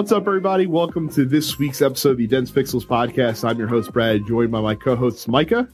[0.00, 0.66] What's up, everybody?
[0.66, 3.46] Welcome to this week's episode of the Dense Pixels podcast.
[3.46, 5.68] I'm your host, Brad, joined by my co hosts, Micah.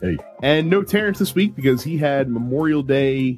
[0.00, 0.18] Hey.
[0.42, 3.36] And no Terrence this week because he had Memorial Day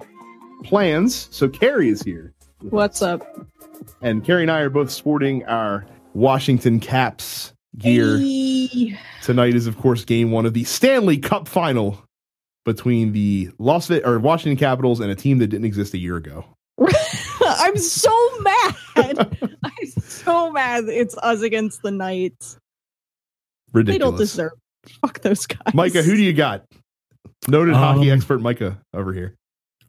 [0.65, 1.29] plans.
[1.31, 2.33] So Carrie is here.
[2.63, 3.47] What's up?
[4.01, 8.17] And Carrie and I are both sporting our Washington Caps gear.
[8.17, 8.99] Hey.
[9.23, 12.03] Tonight is, of course, game one of the Stanley Cup final
[12.65, 16.17] between the Las Ve- or Washington Capitals and a team that didn't exist a year
[16.17, 16.47] ago.
[17.41, 18.11] I'm so
[18.41, 18.75] mad.
[19.63, 22.59] I'm so mad it's us against the Knights.
[23.73, 23.95] Ridiculous.
[23.95, 24.53] They don't deserve.
[25.01, 25.75] Fuck those guys.
[25.75, 26.65] Micah, who do you got?
[27.49, 29.35] Noted Um, hockey expert Micah over here.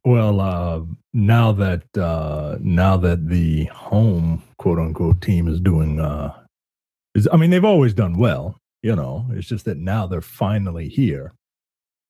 [0.06, 0.82] Well, uh,
[1.14, 6.34] now that uh, now that the home quote unquote team is doing, uh,
[7.16, 9.26] is I mean they've always done well, you know.
[9.32, 11.34] It's just that now they're finally here.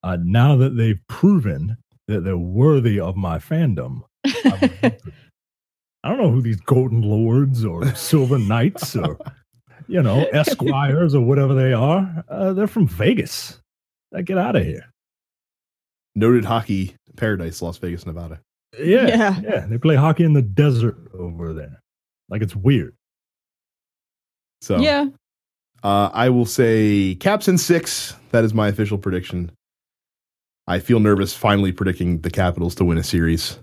[0.01, 6.31] Uh, now that they've proven that they're worthy of my fandom, I'm- I don't know
[6.31, 9.17] who these Golden Lords or Silver Knights or
[9.87, 12.23] you know Esquires or whatever they are.
[12.29, 13.59] Uh, they're from Vegas.
[14.15, 14.85] Uh, Get out of here.
[16.15, 18.39] Noted hockey paradise, Las Vegas, Nevada.
[18.79, 19.39] Yeah, Yeah.
[19.41, 21.79] yeah, They play hockey in the desert over there.
[22.29, 22.95] Like it's weird.
[24.61, 25.07] So yeah.
[25.83, 28.15] uh, I will say Caps in six.
[28.31, 29.51] That is my official prediction.
[30.67, 33.59] I feel nervous finally predicting the Capitals to win a series.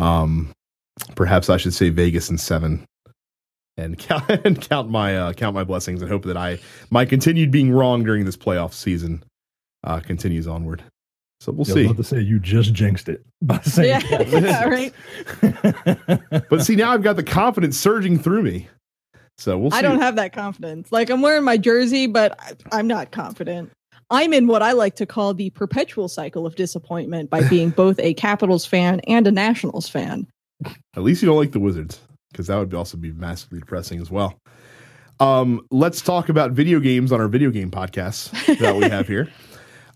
[0.00, 0.52] Um,
[1.14, 2.84] perhaps I should say Vegas in seven,
[3.76, 6.58] and count and count my uh, count my blessings and hope that I
[6.90, 9.22] my continued being wrong during this playoff season
[9.84, 10.82] uh, continues onward.
[11.40, 11.84] So we'll see I was see.
[11.86, 14.94] about to say you just jinxed it by saying Yeah, yeah, right.
[15.42, 16.42] right.
[16.50, 18.68] But see, now I've got the confidence surging through me.
[19.38, 19.78] So we'll see.
[19.78, 20.92] I don't have that confidence.
[20.92, 23.70] Like I'm wearing my jersey, but I, I'm not confident.
[24.10, 27.98] I'm in what I like to call the perpetual cycle of disappointment by being both
[28.00, 30.26] a Capitals fan and a Nationals fan.
[30.96, 32.00] At least you don't like the Wizards,
[32.30, 34.38] because that would also be massively depressing as well.
[35.20, 39.28] Um, let's talk about video games on our video game podcast that we have here.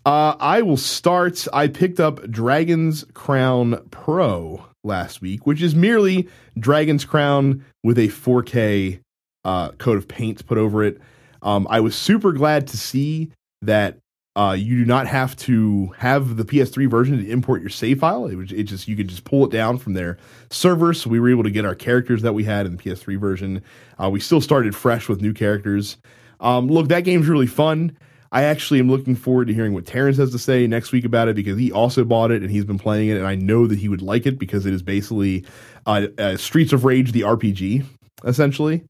[0.06, 1.48] Uh, I will start.
[1.54, 8.08] I picked up Dragon's Crown Pro last week, which is merely Dragon's Crown with a
[8.08, 9.00] 4K
[9.46, 11.00] uh, coat of paint put over it.
[11.40, 13.30] Um, I was super glad to see
[13.62, 13.96] that
[14.36, 18.26] uh, you do not have to have the PS3 version to import your save file.
[18.26, 20.18] It, it just you could just pull it down from their
[20.50, 21.02] servers.
[21.02, 23.62] So we were able to get our characters that we had in the PS3 version.
[24.02, 25.98] Uh, we still started fresh with new characters.
[26.40, 27.96] Um, look, that game's really fun.
[28.32, 31.28] I actually am looking forward to hearing what Terrence has to say next week about
[31.28, 33.78] it because he also bought it and he's been playing it, and I know that
[33.78, 35.44] he would like it because it is basically
[35.86, 37.84] uh, uh, Streets of Rage, the RPG,
[38.24, 38.82] essentially,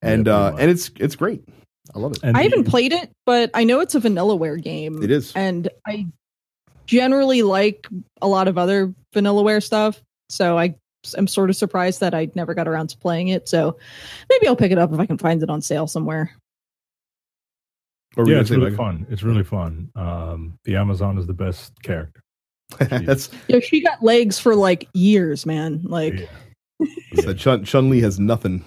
[0.00, 1.42] and Yeah, uh, and it's it's great.
[1.94, 2.20] I love it.
[2.22, 5.02] And I the- haven't played it, but I know it's a vanillaware game.
[5.02, 5.32] It is.
[5.34, 6.06] and I
[6.86, 7.86] generally like
[8.20, 10.02] a lot of other vanillaware stuff.
[10.28, 10.74] So I
[11.16, 13.48] am sort of surprised that I never got around to playing it.
[13.48, 13.76] So
[14.28, 16.30] maybe I'll pick it up if I can find it on sale somewhere.
[18.16, 18.76] Or Yeah, it's really Micah?
[18.76, 19.06] fun.
[19.10, 19.90] It's really fun.
[19.96, 22.20] Um, the Amazon is the best character.
[22.78, 25.82] That's Yeah, she got legs for like years, man.
[25.84, 26.28] Like
[26.80, 27.22] Yeah.
[27.22, 28.64] so Chun Chun Li has nothing,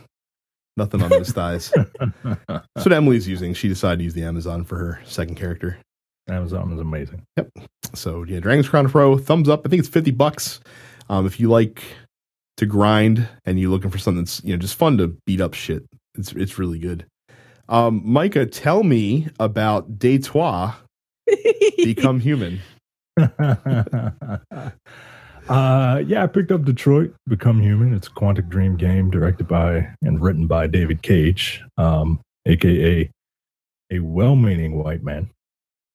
[0.77, 1.71] nothing on those thighs.
[2.23, 3.53] That's what Emily's using.
[3.53, 5.77] She decided to use the Amazon for her second character.
[6.29, 7.23] Amazon is amazing.
[7.37, 7.49] Yep.
[7.93, 9.61] So yeah, Dragon's Crown Pro, thumbs up.
[9.65, 10.59] I think it's fifty bucks.
[11.09, 11.81] Um, if you like
[12.57, 15.53] to grind and you're looking for something that's you know just fun to beat up
[15.53, 17.05] shit, it's it's really good.
[17.69, 20.73] Um, Micah, tell me about Day Trois,
[21.77, 22.59] Become Human.
[25.49, 27.93] uh, yeah, I picked up Detroit, Become Human.
[27.93, 33.09] It's a Quantic Dream game directed by and written by David Cage, um, aka
[33.91, 35.29] a well-meaning white man,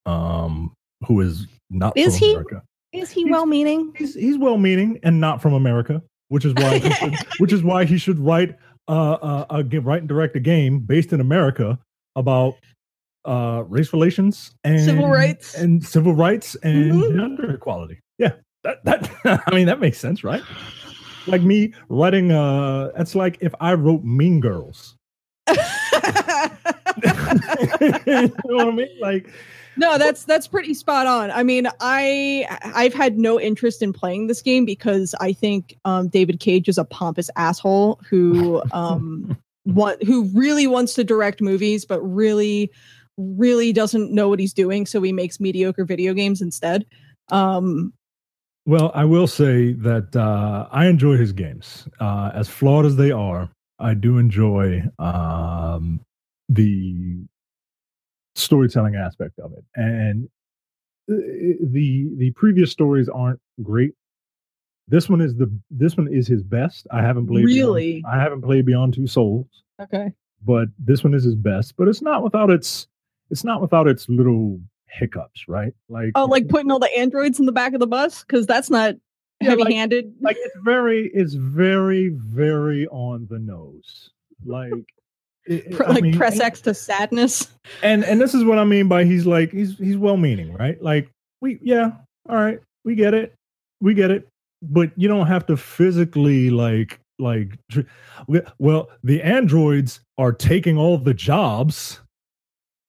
[0.07, 0.73] um,
[1.07, 2.33] who is not Is from he?
[2.33, 2.63] America.
[2.93, 3.93] Is he well meaning?
[3.97, 7.85] He's he's well-meaning and not from America, which is why he should, which is why
[7.85, 8.57] he should write
[8.89, 11.79] uh, uh, a write and direct a game based in America
[12.17, 12.57] about
[13.25, 15.55] uh race relations and Civil rights.
[15.55, 17.17] and civil rights and Mhm.
[17.17, 18.01] gender equality.
[18.19, 18.33] Yeah,
[18.65, 19.11] that that
[19.47, 20.43] I mean that makes sense, right?
[21.27, 24.97] Like me writing uh that's like if I wrote Mean Girls.
[25.49, 25.61] you know
[28.45, 28.89] what I mean?
[29.01, 29.29] Like
[29.77, 31.31] no, that's that's pretty spot on.
[31.31, 36.09] I mean, I I've had no interest in playing this game because I think um,
[36.09, 41.85] David Cage is a pompous asshole who um want who really wants to direct movies,
[41.85, 42.71] but really
[43.17, 46.85] really doesn't know what he's doing, so he makes mediocre video games instead.
[47.31, 47.93] Um,
[48.65, 51.89] Well, I will say that uh, I enjoy his games.
[52.01, 53.51] Uh, as flawed as they are,
[53.81, 56.01] I do enjoy um,
[56.49, 57.25] the
[58.35, 59.65] storytelling aspect of it.
[59.75, 60.29] And
[61.11, 61.15] uh,
[61.73, 63.93] the the previous stories aren't great.
[64.89, 66.87] This one is the this one is his best.
[66.93, 68.05] I haven't played Beyond- Really?
[68.09, 69.47] I haven't played Beyond Two Souls.
[69.81, 70.13] Okay.
[70.45, 71.75] but this one is his best.
[71.77, 72.87] But it's not without its
[73.31, 74.61] it's not without its little
[74.93, 75.73] hiccups, right?
[75.89, 78.71] Like Oh, like putting all the androids in the back of the bus because that's
[78.71, 78.95] not
[79.41, 80.15] Yeah, heavy-handed.
[80.21, 84.11] like it's very it's very very on the nose.
[84.45, 84.73] Like
[85.47, 87.51] it- Pr- I like mean, press X to sadness.
[87.83, 90.81] and and this is what I mean by he's like he's he's well meaning, right?
[90.83, 91.09] Like
[91.41, 91.93] we yeah,
[92.29, 93.35] all right, we get it,
[93.81, 94.29] we get it,
[94.63, 97.59] but you don't have to physically like like
[98.59, 102.01] well the androids are taking all the jobs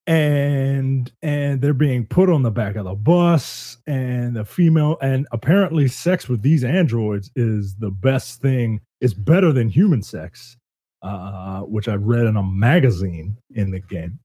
[0.06, 5.26] and and they're being put on the back of the bus and the female and
[5.32, 10.58] apparently sex with these androids is the best thing it's better than human sex
[11.04, 14.20] uh which i read in a magazine in the game.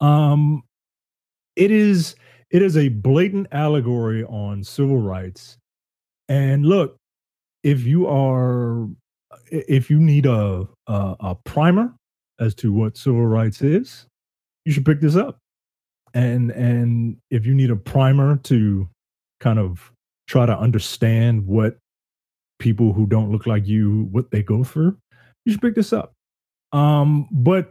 [0.00, 0.62] Um
[1.56, 2.14] it is
[2.50, 5.58] it is a blatant allegory on civil rights.
[6.28, 6.96] And look
[7.64, 8.86] if you are
[9.50, 11.92] if you need a a, a primer
[12.38, 14.06] as to what civil rights is
[14.66, 15.38] you should pick this up.
[16.12, 18.88] And and if you need a primer to
[19.40, 19.92] kind of
[20.26, 21.78] try to understand what
[22.58, 24.96] people who don't look like you what they go through
[25.44, 26.12] you should pick this up.
[26.72, 27.68] Um but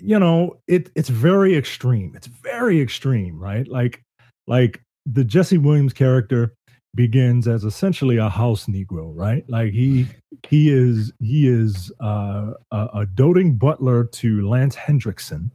[0.00, 2.14] you know it it's very extreme.
[2.14, 3.66] It's very extreme right?
[3.66, 4.02] Like
[4.46, 6.54] like the jesse williams character
[6.94, 9.44] begins as essentially a house negro right?
[9.48, 10.06] Like he
[10.48, 15.52] he is he is uh, a, a doting butler to lance henriksen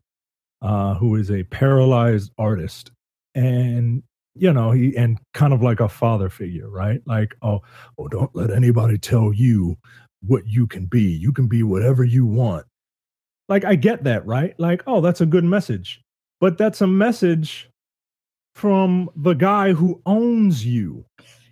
[0.63, 2.92] uh, who is a paralyzed artist.
[3.36, 4.01] And
[4.36, 7.01] you know he and kind of like a father figure right?
[7.06, 7.62] Like oh
[8.00, 9.77] oh don't let anybody tell you
[10.25, 11.01] what you can be.
[11.04, 12.65] You can be whatever you want.
[13.50, 14.56] Like i get that right?
[14.60, 16.01] Like oh that's a good message.
[16.39, 17.69] But that's a message
[18.56, 21.06] from the guy who owns you.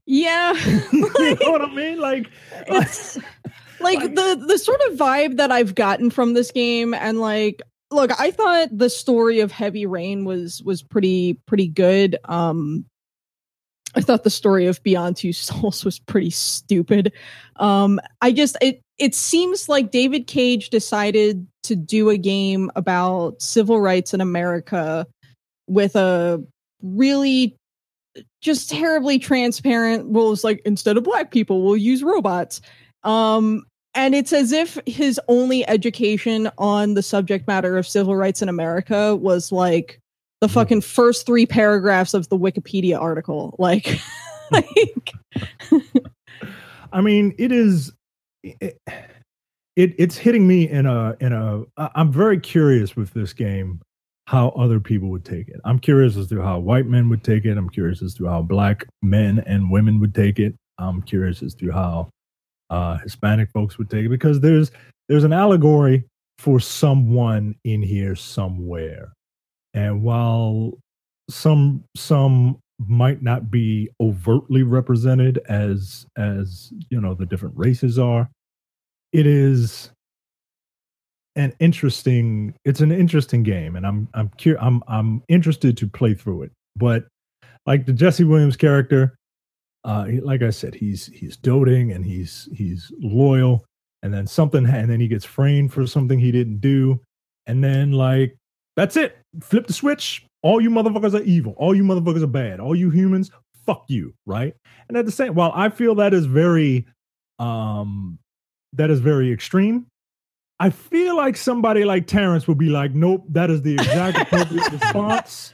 [0.05, 0.53] Yeah.
[0.91, 1.09] you
[1.41, 1.99] know what i mean?
[1.99, 2.29] Like
[2.67, 3.17] it's
[3.79, 7.61] like Like- the the sort of vibe that I've gotten from this game and like
[7.91, 12.17] look, I thought the story of Heavy Rain was was pretty pretty good.
[12.25, 12.85] Um
[13.93, 17.13] I thought the story of Beyond Two Souls was pretty stupid.
[17.57, 23.41] Um I just it it seems like David Cage decided to do a game about
[23.41, 25.05] civil rights in America
[25.67, 26.43] with a
[26.81, 27.55] really
[28.41, 32.59] just terribly transparent rules like instead of black people we'll use robots
[33.03, 38.41] um and it's as if his only education on the subject matter of civil rights
[38.41, 39.99] in america was like
[40.41, 40.51] the Mhm.
[40.53, 43.99] fucking first three paragraphs of the wikipedia article like
[44.51, 45.11] like
[46.93, 47.93] I mean, it is
[48.43, 48.77] it,
[49.77, 51.63] it it's hitting me in a in a.
[51.95, 53.79] I'm very curious with this game
[54.27, 55.59] how other people would take it.
[55.63, 57.57] I'm curious as to how white men would take it.
[57.57, 60.53] I'm curious as to how black men and women would take it.
[60.77, 62.09] I'm curious as to how
[62.71, 64.71] uh Hispanic folks would take it because there's
[65.07, 66.05] there's an allegory
[66.39, 69.13] for someone in here somewhere.
[69.75, 70.73] And while
[71.29, 72.57] some some
[72.87, 78.29] might not be overtly represented as as you know the different races are
[79.13, 79.91] it is
[81.35, 86.13] an interesting it's an interesting game and i'm i'm cur- i'm i'm interested to play
[86.13, 87.05] through it but
[87.67, 89.15] like the jesse williams character
[89.83, 93.65] uh like i said he's he's doting and he's he's loyal.
[94.03, 96.99] And then something and then he gets framed for something he didn't do.
[97.45, 98.35] And then like
[98.75, 99.17] that's it.
[99.41, 100.25] Flip the switch.
[100.41, 101.53] All you motherfuckers are evil.
[101.57, 102.59] All you motherfuckers are bad.
[102.59, 103.29] All you humans
[103.65, 104.55] fuck you right?
[104.87, 106.87] And at the same while i feel that is very
[107.39, 108.17] um
[108.73, 109.85] that is very extreme
[110.59, 114.71] i feel like somebody like terrence would be like nope that is the exact appropriate
[114.71, 115.53] response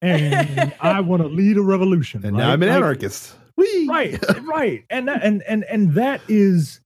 [0.00, 2.44] and i want to lead a revolution And right?
[2.44, 3.34] now I'm an Like, anarchist.
[3.56, 3.86] Whee!
[3.88, 4.84] right right.
[4.90, 6.80] And that, and and and that is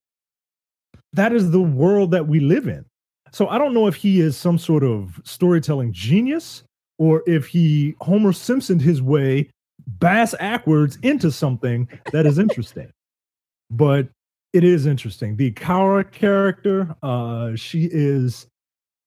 [1.13, 2.85] that is the world that we live in.
[3.33, 6.63] So i don't know if he is some sort of storytelling genius
[6.99, 9.51] or if he homer simpsoned his way
[9.87, 12.91] bass backwards into something that is interesting.
[13.69, 14.09] But
[14.53, 15.37] it is interesting.
[15.37, 18.47] The kara character uh she is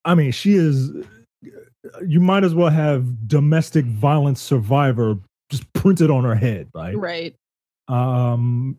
[0.05, 0.91] i mean she is
[2.05, 5.17] you might as well have domestic violence survivor
[5.49, 6.97] just printed on her head right?
[6.97, 7.35] Right
[7.89, 8.77] um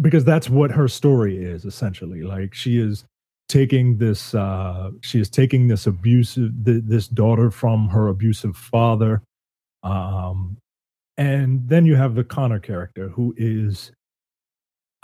[0.00, 2.22] because that's what her story is essentially.
[2.22, 3.04] Like she is
[3.48, 9.22] taking this uh she is taking this abusive th- this daughter from her abusive father
[9.84, 10.56] um
[11.16, 13.92] and then you have the connor character who is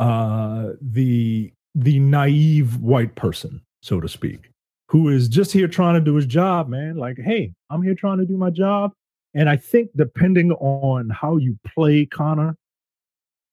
[0.00, 4.50] uh the the naive white person so to speak
[4.88, 6.96] who is just here trying to do his job man.
[6.96, 8.92] Like hey i'm here trying to do my job.
[9.34, 12.56] And i think depending on how you play connor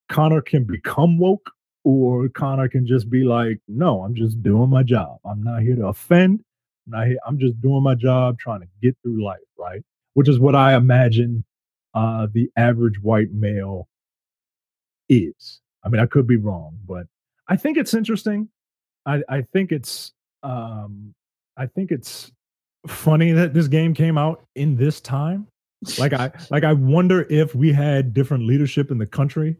[0.09, 1.51] Connor can become woke
[1.83, 5.19] or Connor can just be like, no, I'm just doing my job.
[5.23, 6.43] I'm not here to offend.
[6.87, 7.17] I'm not here.
[7.25, 9.81] I'm just doing my job, trying to get through life, right?
[10.13, 11.45] Which is what I imagine
[11.93, 13.87] uh, the average white male
[15.07, 15.61] is.
[15.83, 17.07] I mean, I could be wrong, but
[17.47, 18.49] I think it's interesting.
[19.05, 20.13] I, I think it's
[20.43, 21.13] um,
[21.57, 22.31] I think it's
[22.87, 25.47] funny that this game came out in this time.
[25.97, 29.55] Like I like I wonder if we had different leadership in the country,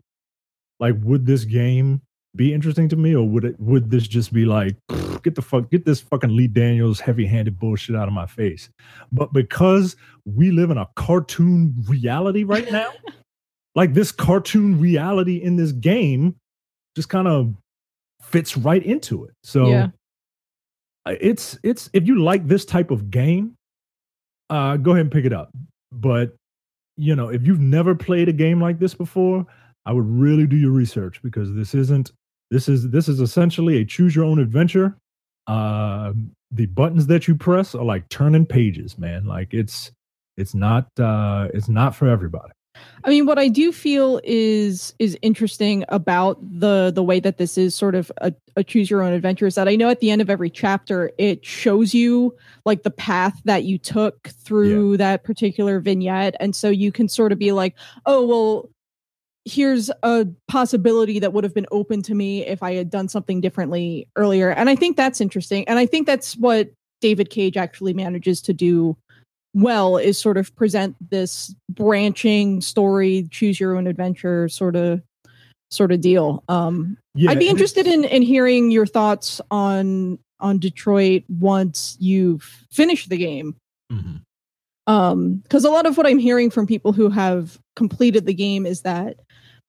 [0.80, 2.02] like would this game
[2.36, 4.76] be interesting to me, or would it would this just be like
[5.24, 8.70] get the fuck get this fucking Lee Daniels heavy handed bullshit out of my face?
[9.12, 9.96] But because
[10.26, 12.92] we live in a cartoon reality right now,
[13.76, 16.36] like this cartoon reality in this game
[16.96, 17.54] just kind of
[18.22, 19.32] fits right into it.
[19.44, 19.88] So Yeah.
[21.08, 23.56] it's it's if you like this type of game,
[24.50, 25.52] uh go ahead and pick it up.
[25.92, 26.36] But
[26.98, 29.46] you know, if you've never played a game like this before,
[29.86, 32.12] I would really do your research because this isn't
[32.52, 34.98] this is this is essentially a choose your own adventure.
[35.48, 36.14] Uh
[36.52, 39.26] the buttons that you press are like turning pages, man.
[39.26, 39.92] Like it's
[40.38, 42.52] it's not uh it's not for everybody.
[43.04, 47.58] I mean, what I do feel is is interesting about the the way that this
[47.58, 50.12] is sort of a, a choose your own adventure is that I know at the
[50.12, 55.24] end of every chapter it shows you like the path that you took through that
[55.24, 58.70] particular vignette, and so you can sort of be like, oh well,
[59.46, 63.42] here's a possibility that would have been open to me if I had done something
[63.42, 66.70] differently earlier, and I think that's interesting, and I think that's what
[67.02, 68.96] David Cage actually manages to do
[69.56, 75.02] well is sort of present this branching story choose your own adventure sort of
[75.72, 76.44] sort of deal.
[76.50, 82.44] Um Yeah, i'd be interested in in hearing your thoughts on on detroit once you've
[82.72, 83.56] finished the game.
[83.92, 84.22] Mhm.
[84.86, 88.68] um because a lot of what i'm hearing from people who have completed the game
[88.68, 89.18] is that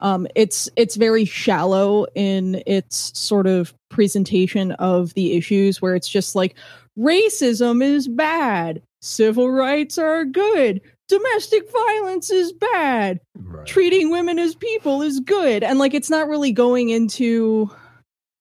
[0.00, 6.08] um it's it's very shallow in its sort of presentation of the issues where it's
[6.08, 6.54] just like
[6.98, 13.66] racism is bad civil rights are good domestic violence is bad Right.
[13.66, 17.70] treating women as people is good and like it's not really going into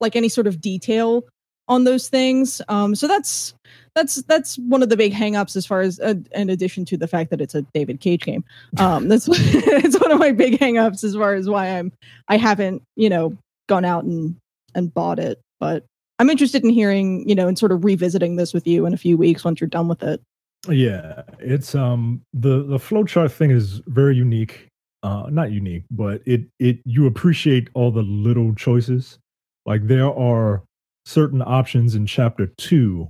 [0.01, 1.23] like any sort of detail
[1.67, 3.53] on those things um so that's
[3.95, 7.07] that's that's one of the big hangups as far as uh, in addition to the
[7.07, 8.43] fact that it's a David Cage game
[8.77, 11.91] um that's it's one of my big hangups as far as why I'm
[12.27, 14.35] I haven't you know gone out and
[14.75, 15.85] and bought it but
[16.19, 18.97] I'm interested in hearing you know and sort of revisiting this with you in a
[18.97, 20.21] few weeks once you're done with it
[20.67, 24.67] Yeah, it's um the the flowchart thing is very unique.
[25.03, 29.17] Uh not unique, but it it you appreciate all the little choices.
[29.65, 30.63] Like there are
[31.05, 33.09] certain options in chapter 2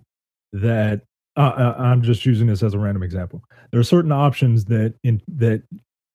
[0.54, 1.02] that
[1.38, 3.42] uh, uh, I'm just using this as a random example.
[3.72, 5.64] There are certain options that in that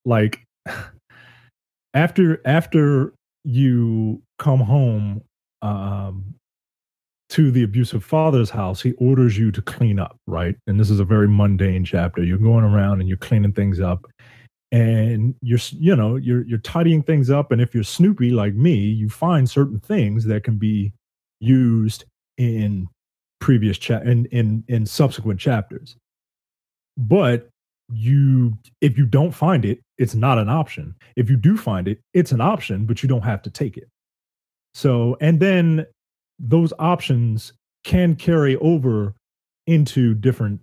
[0.04, 0.40] like
[1.94, 3.14] after after
[3.44, 5.22] you come home
[5.62, 6.34] um
[7.30, 10.54] to the abusive father's house, he orders you to clean up, right?
[10.66, 12.22] And this is a very mundane chapter.
[12.22, 14.06] You're going around and you're cleaning things up,
[14.72, 17.50] and you're you know you're you're tidying things up.
[17.50, 20.92] And if you're Snoopy like me, you find certain things that can be
[21.40, 22.04] used
[22.36, 22.88] in
[23.44, 25.96] previous cha- in in in subsequent chapters.
[26.96, 27.50] But
[27.92, 30.94] you if you don't find it, it's not an option.
[31.14, 33.86] If you do find it, it's an option, but you don't have to take it.
[34.72, 35.86] So, and then
[36.38, 37.52] those options
[37.84, 39.14] can carry over
[39.66, 40.60] into different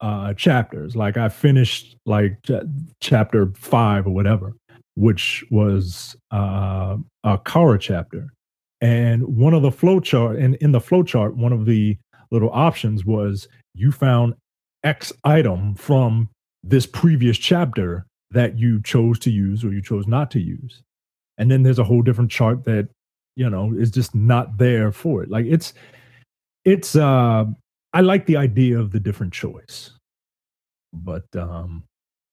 [0.00, 2.66] uh chapters like i finished like ch-
[3.00, 4.52] chapter 5 or whatever
[4.96, 8.32] which was uh a Kara chapter
[8.80, 11.96] and one of the flow chart and in the flow chart one of the
[12.32, 14.34] little options was you found
[14.82, 16.28] x item from
[16.64, 20.82] this previous chapter that you chose to use or you chose not to use.
[21.38, 22.88] And then there's a whole different chart that
[23.36, 25.30] you know is just not there for it.
[25.30, 25.74] Like it's
[26.64, 27.44] it's uh
[27.92, 29.90] i like the idea of the different choice.
[30.92, 31.84] But um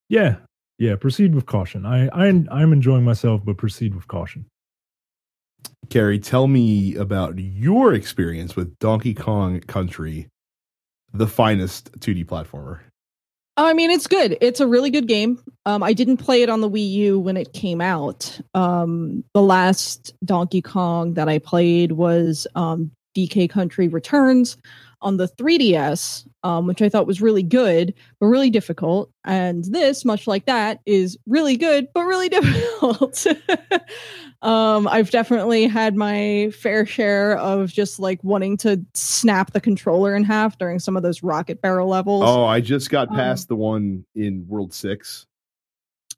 [0.07, 0.37] yeah
[0.77, 1.85] yeah proceed with caution.
[1.85, 4.45] I i i'm enjoying myself but proceed with caution
[5.89, 10.27] Carrie, tell me about your experience with Donkey Kong Country,
[11.13, 12.79] the finest 2D platformer.
[13.57, 14.37] I mean, it's good.
[14.39, 15.43] It's a really good game.
[15.65, 18.39] Um, I didn't play it on the Wii U when it came out.
[18.53, 24.55] Um, the last Donkey Kong that I played was um, DK Country Returns
[25.01, 29.11] on the 3DS, um, which I thought was really good, but really difficult.
[29.25, 33.25] And this, much like that, is really good, but really difficult.
[34.41, 40.15] um, I've definitely had my fair share of just like wanting to snap the controller
[40.15, 42.23] in half during some of those rocket barrel levels.
[42.25, 45.25] Oh, I just got Um, past the one in World 6.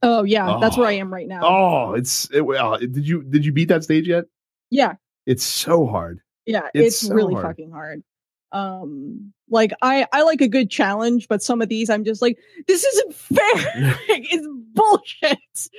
[0.03, 1.01] Oh yeah, that's where I Oh.
[1.01, 1.41] am right now.
[1.43, 4.25] Oh, it's it, well, did you did you beat that stage yet?
[4.71, 4.95] Yeah,
[5.27, 6.21] It's so hard.
[6.47, 7.45] yeah, It's it's, so really hard.
[7.45, 8.01] fucking hard.
[8.51, 12.37] Um, like I I like a good challenge, but some of these I'm just like,
[12.67, 13.39] this isn't fair.
[14.09, 15.69] it's bullshit.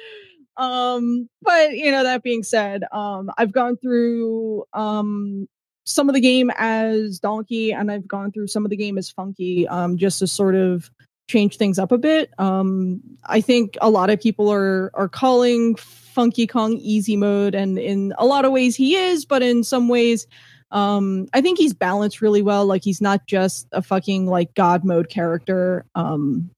[0.57, 5.49] Um, but you know, that being said, um, I've gone through um
[5.85, 9.11] some of the game as Donkey, and I've gone through some of the game as
[9.11, 10.91] Funky, um, just to sort of
[11.29, 12.31] change things up a bit.
[12.39, 17.79] Um, I think a lot of people are are calling Funky Kong easy mode, and
[17.79, 20.27] in a lot of ways he is, but in some ways,
[20.73, 22.67] um, I think he's balanced really well.
[22.67, 25.85] Like he's not just a fucking like God mode character.
[25.95, 26.51] Um,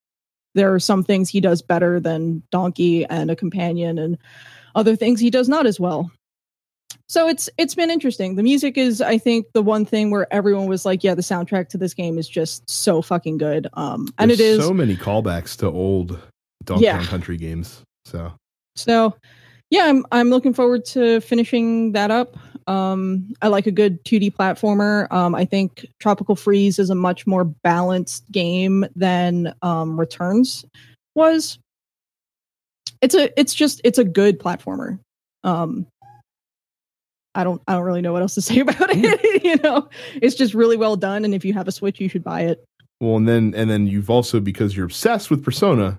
[0.55, 4.17] there are some things he does better than Donkey and a companion, and
[4.75, 6.11] other things he does not as well.
[7.09, 8.37] So it's it's been interesting.
[8.37, 11.69] The music is, I think, the one thing where everyone was like, "Yeah, the soundtrack
[11.71, 14.97] to this game is just so fucking good." Um, and There's it is so many
[14.97, 16.19] callbacks to old
[16.65, 17.05] Donkey Yeah.
[17.05, 17.83] Country games.
[18.05, 18.33] So
[18.77, 19.17] So,
[19.71, 22.37] yeah, I'm I'm looking forward to finishing that up.
[22.67, 25.11] Um, I like a good 2D platformer.
[25.13, 30.65] Um, I think Tropical Freeze is a much more balanced game than um, Returns
[31.15, 31.59] was.
[33.03, 34.99] It's a it's just it's a good platformer.
[35.43, 35.87] Um,
[37.35, 39.45] I don't I don't really know what else to say about it.
[39.45, 39.89] you know,
[40.23, 42.65] it's just really well done, and if you have a Switch, you should buy it.
[43.01, 45.99] well, and then and then you've also because you're obsessed with Persona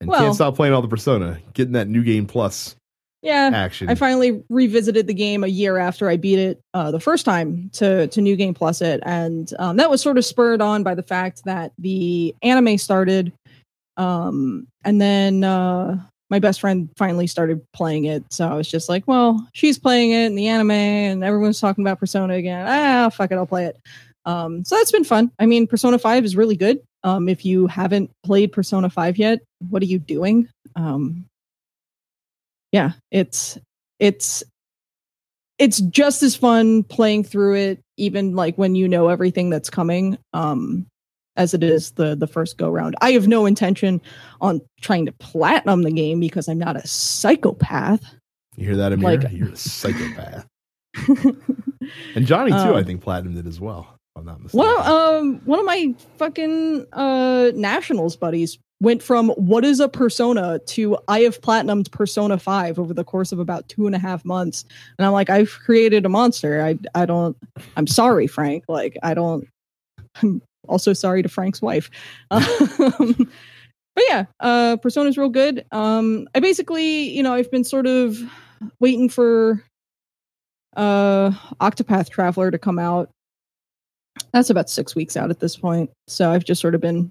[0.00, 2.76] and Well- can't stop playing all the Persona, getting that new game plus
[3.24, 3.88] Yeah, action.
[3.88, 7.70] I finally revisited the game a year after I beat it uh, the first time
[7.72, 10.94] to to New Game Plus it, and um, that was sort of spurred on by
[10.94, 13.32] the fact that the anime started,
[13.96, 18.24] um, and then uh, my best friend finally started playing it.
[18.30, 21.82] So I was just like, well, she's playing it in the anime, and everyone's talking
[21.82, 22.66] about Persona again.
[22.68, 23.78] Ah, fuck it, I'll play it.
[24.26, 25.30] Um, so that's been fun.
[25.38, 26.78] I mean, Persona Five is really good.
[27.04, 29.40] Um, if you haven't played Persona Five yet,
[29.70, 30.46] what are you doing?
[30.76, 31.24] Um,
[32.74, 33.56] yeah, it's
[34.00, 34.42] it's
[35.60, 40.18] it's just as fun playing through it, even like when you know everything that's coming,
[40.32, 40.84] um,
[41.36, 42.96] as it is the the first go round.
[43.00, 44.00] I have no intention
[44.40, 48.02] on trying to platinum the game because I'm not a psychopath.
[48.56, 49.20] you hear that, Amir?
[49.20, 50.44] like- you're a psychopath.
[52.16, 53.86] And Johnny too, Um, I think platinum did as well.
[53.92, 54.66] If I'm not mistaken.
[54.66, 60.60] Of, um one of my fucking uh nationals buddies went from what is a persona
[60.66, 64.24] to I have platinumed Persona 5 over the course of about two and a half
[64.24, 64.64] months.
[64.98, 66.62] And I'm like, I've created a monster.
[66.62, 67.36] I I don't
[67.76, 68.64] I'm sorry, Frank.
[68.68, 69.48] Like I don't
[70.22, 71.90] I'm also sorry to Frank's wife.
[72.30, 73.30] Um,
[73.96, 75.64] but yeah, uh Persona's real good.
[75.72, 78.18] Um I basically, you know, I've been sort of
[78.80, 79.64] waiting for
[80.76, 83.10] uh Octopath Traveler to come out
[84.32, 85.90] that's about six weeks out at this point.
[86.08, 87.10] So I've just sort of been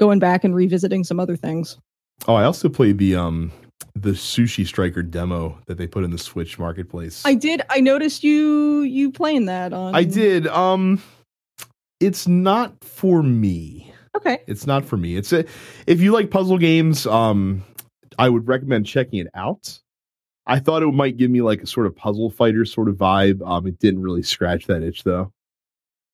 [0.00, 1.78] going back and revisiting some other things.
[2.26, 3.52] oh, I also played the um
[3.94, 7.22] the Sushi Striker demo that they put in the Switch marketplace.
[7.24, 7.62] I did.
[7.70, 9.94] I noticed you you playing that on.
[9.94, 10.46] I did.
[10.48, 11.00] Um,
[12.00, 13.92] it's not for me.
[14.16, 14.38] Okay.
[14.46, 15.16] It's not for me.
[15.16, 15.44] It's a,
[15.86, 17.62] if you like puzzle games, um,
[18.18, 19.78] I would recommend checking it out.
[20.46, 23.46] I thought it might give me like a sort of puzzle fighter sort of vibe.
[23.46, 25.32] Um, it didn't really scratch that itch though.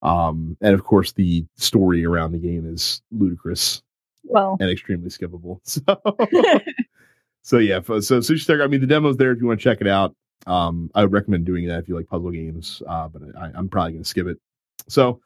[0.03, 3.83] Um, and of course, the story around the game is ludicrous
[4.25, 5.61] Well, and extremely skippable.
[5.65, 6.61] So,
[7.43, 7.77] so yeah.
[7.77, 8.63] f- So Sushi Striker.
[8.63, 10.15] I mean, the demo's there if you want to check it out.
[10.47, 12.83] Um, I would recommend doing that if you like puzzle games.
[12.87, 14.39] Uh, but I, I'm probably going to skip it.
[14.89, 15.21] So,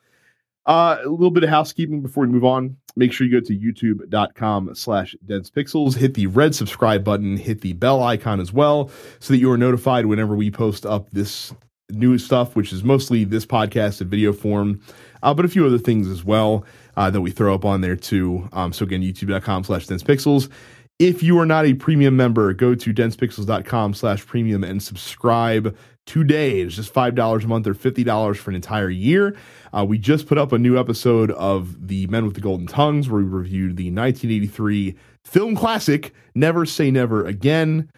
[0.67, 2.77] uh, a little bit of housekeeping before we move on.
[2.97, 7.61] Make sure you go to youtube.com slash dense pixels, hit the red subscribe button, hit
[7.61, 11.53] the bell icon as well, so that you are notified whenever we post up this
[11.93, 14.81] new stuff, which is mostly this podcast in video form,
[15.23, 16.65] uh, but a few other things as well
[16.97, 18.49] uh, that we throw up on there too.
[18.53, 20.51] Um, so again, youtube.com slash dense pixels.
[20.99, 25.75] If you are not a premium member, go to densepixels.com slash premium and subscribe
[26.05, 26.61] today.
[26.61, 29.35] It's just $5 a month or $50 for an entire year.
[29.73, 33.09] Uh, we just put up a new episode of The Men with the Golden Tongues
[33.09, 37.89] where we reviewed the 1983 film classic, Never Say Never Again.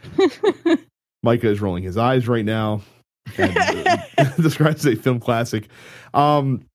[1.24, 2.82] Micah is rolling his eyes right now.
[3.38, 3.56] And,
[4.18, 5.68] uh, describes a film classic.
[6.14, 6.66] Um,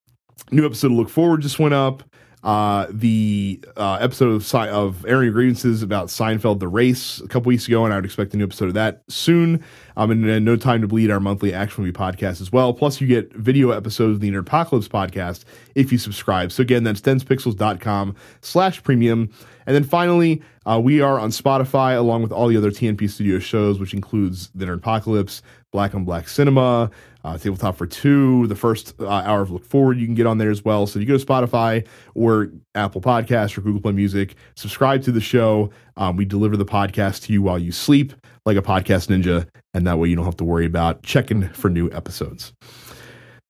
[0.52, 2.04] new episode of look forward just went up.
[2.44, 7.50] Uh, the uh, episode of, Se- of airing grievances about Seinfeld the race a couple
[7.50, 9.64] weeks ago, and I would expect a new episode of that soon.
[9.98, 12.74] Um, and then No Time to Bleed, our monthly action movie podcast as well.
[12.74, 15.44] Plus, you get video episodes of the Nerdpocalypse podcast
[15.76, 16.52] if you subscribe.
[16.52, 19.30] So again, that's densepixels.com slash premium.
[19.68, 23.38] And then finally, uh, we are on Spotify along with all the other TNP Studio
[23.38, 25.42] shows, which includes The Nerdpocalypse,
[25.74, 26.90] Black on Black Cinema,
[27.26, 30.38] uh, Tabletop for Two, the first uh, hour of Look Forward, you can get on
[30.38, 30.88] there as well.
[30.88, 35.20] So you go to Spotify or Apple Podcasts or Google Play Music, subscribe to the
[35.20, 35.70] show.
[35.98, 38.14] Um, we deliver the podcast to you while you sleep,
[38.46, 41.70] like a podcast ninja, and that way you don't have to worry about checking for
[41.70, 42.54] new episodes.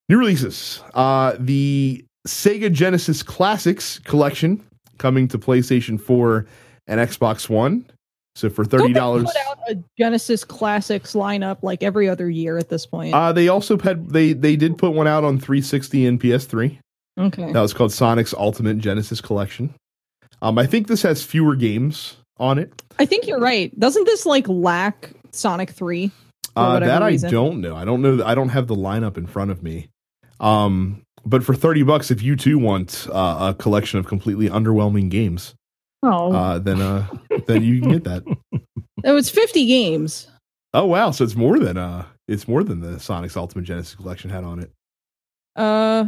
[0.09, 4.63] New releases: uh, the Sega Genesis Classics collection
[4.97, 6.45] coming to PlayStation 4
[6.87, 7.85] and Xbox One.
[8.35, 12.69] So for thirty dollars, put out a Genesis Classics lineup like every other year at
[12.69, 13.15] this point.
[13.15, 16.77] uh, they also had they they did put one out on 360 and PS3.
[17.19, 17.51] okay.
[17.51, 19.73] That was called Sonic's Ultimate Genesis Collection.
[20.43, 22.71] Um, I think this has fewer games on it.
[22.99, 23.77] I think you're right.
[23.79, 26.11] Doesn't this like lack Sonic 3?
[26.55, 27.31] Uh, that I reason.
[27.31, 27.75] don't know.
[27.75, 28.23] I don't know.
[28.23, 29.89] I don't have the lineup in front of me.
[30.39, 35.09] Um, but for thirty bucks, if you too want uh, a collection of completely underwhelming
[35.09, 35.53] games,
[36.03, 37.07] Oh, uh, then uh,
[37.47, 38.23] then you can get that.
[39.05, 40.27] oh, it's 50 games.
[40.73, 41.11] Oh wow!
[41.11, 44.59] So it's more than uh, it's more than the Sonic's Ultimate Genesis Collection had on
[44.59, 44.71] it.
[45.55, 46.05] Uh,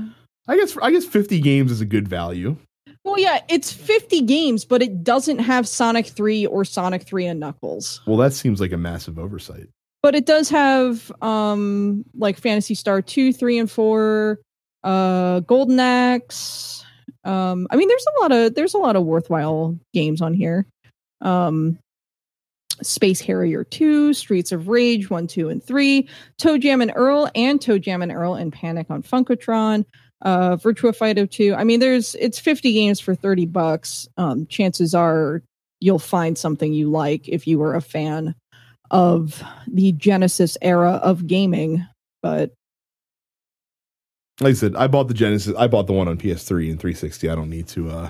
[0.48, 2.56] I guess I guess fifty games is a good value.
[3.04, 7.40] well, yeah, it's 50 games, but it doesn't have Sonic 3 or Sonic 3 and
[7.40, 8.02] Knuckles.
[8.06, 9.68] Well, that seems like a massive oversight.
[10.04, 14.40] But it does have um like Phantasy Star 2, 3 and 4,
[14.84, 16.86] uh Golden Axe.
[17.24, 20.66] Um I mean there's a lot of there's a lot of worthwhile games on here.
[21.22, 21.78] Um
[22.82, 26.08] Space Harrier 2, Streets of Rage 1, 2, and 3,
[26.42, 29.86] ToeJam and Earl, and ToeJam and Earl and Panic on Funkotron,
[30.22, 31.56] uh, Virtua Fighter 2.
[31.56, 34.08] I mean, there's it's 50 games for 30 bucks.
[34.18, 35.42] Um, chances are
[35.80, 38.36] you'll find something you like if you were a fan
[38.92, 41.86] of the Genesis era of gaming.
[42.22, 42.52] But
[44.42, 45.54] Like I said, I bought the Genesis.
[45.58, 47.30] I bought the one on PS3 and 360.
[47.30, 47.90] I don't need to.
[47.90, 48.10] uh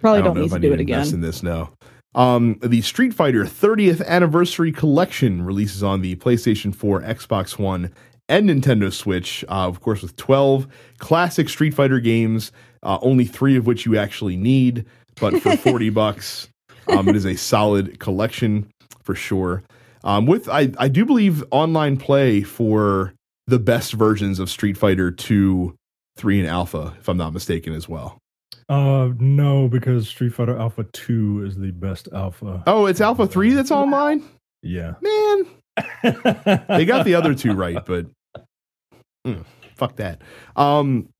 [0.00, 1.06] probably don't, know need to I do need it again.
[1.06, 1.42] in this.
[1.42, 1.70] No.
[2.14, 7.92] Um, the Street Fighter 30th Anniversary Collection releases on the PlayStation 4, Xbox One,
[8.28, 9.44] and Nintendo Switch.
[9.48, 13.98] Uh, of course, with 12 classic Street Fighter games, uh, only three of which you
[13.98, 14.84] actually need.
[15.20, 16.48] But for 40 bucks,
[16.88, 18.68] um, it is a solid collection
[19.02, 19.62] for sure.
[20.04, 23.14] Um, with I, I do believe online play for
[23.46, 25.74] the best versions of Street Fighter 2,
[26.16, 28.18] 3, and Alpha, if I'm not mistaken, as well.
[28.68, 32.62] Uh, no, because Street Fighter Alpha Two is the best alpha.
[32.66, 34.22] Oh, it's Alpha 3 that's online?
[34.62, 35.46] Yeah, Man,
[36.68, 38.06] they got the other two right, but
[39.26, 39.44] mm,
[39.76, 40.22] fuck that.
[40.56, 41.10] Um,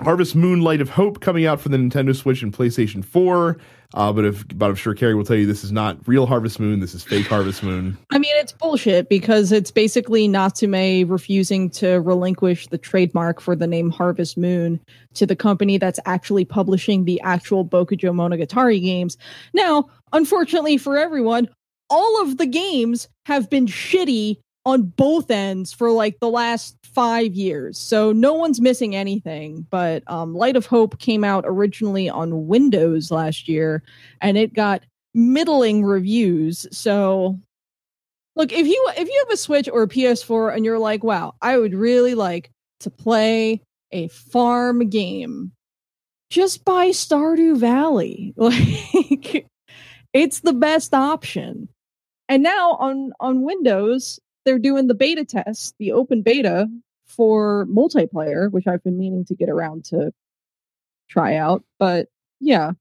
[0.00, 3.56] Harvest Moon Light of Hope coming out for the Nintendo Switch and PlayStation 4.
[3.94, 6.58] Uh, but if but I'm sure Carrie will tell you this is not real Harvest
[6.58, 6.80] Moon.
[6.80, 7.96] This is fake Harvest Moon.
[8.10, 13.68] I mean, it's bullshit because it's basically Natsume refusing to relinquish the trademark for the
[13.68, 14.80] name Harvest Moon
[15.14, 19.16] to the company that's actually publishing the actual Bokujo Monogatari games.
[19.52, 21.48] Now, unfortunately for everyone,
[21.88, 27.34] all of the games have been shitty on both ends for like the last five
[27.34, 27.78] years.
[27.78, 29.66] So no one's missing anything.
[29.70, 33.82] But um, Light of Hope came out originally on Windows last year
[34.20, 34.82] and it got
[35.14, 36.66] middling reviews.
[36.72, 37.38] So
[38.36, 41.34] look, if you if you have a Switch or a PS4 and you're like, wow,
[41.42, 42.50] I would really like
[42.80, 43.60] to play
[43.92, 45.52] a farm game,
[46.30, 48.34] just buy Stardew Valley.
[48.44, 49.46] Like
[50.12, 51.68] it's the best option.
[52.28, 56.68] And now on on Windows, they're doing the beta test, the open beta
[57.04, 60.12] for multiplayer, which I've been meaning to get around to
[61.08, 61.64] try out.
[61.78, 62.08] But
[62.40, 62.72] yeah,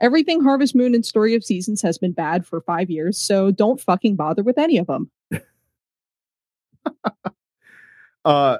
[0.00, 3.80] everything Harvest Moon and Story of Seasons has been bad for five years, so don't
[3.80, 5.10] fucking bother with any of them.
[8.26, 8.58] Uh,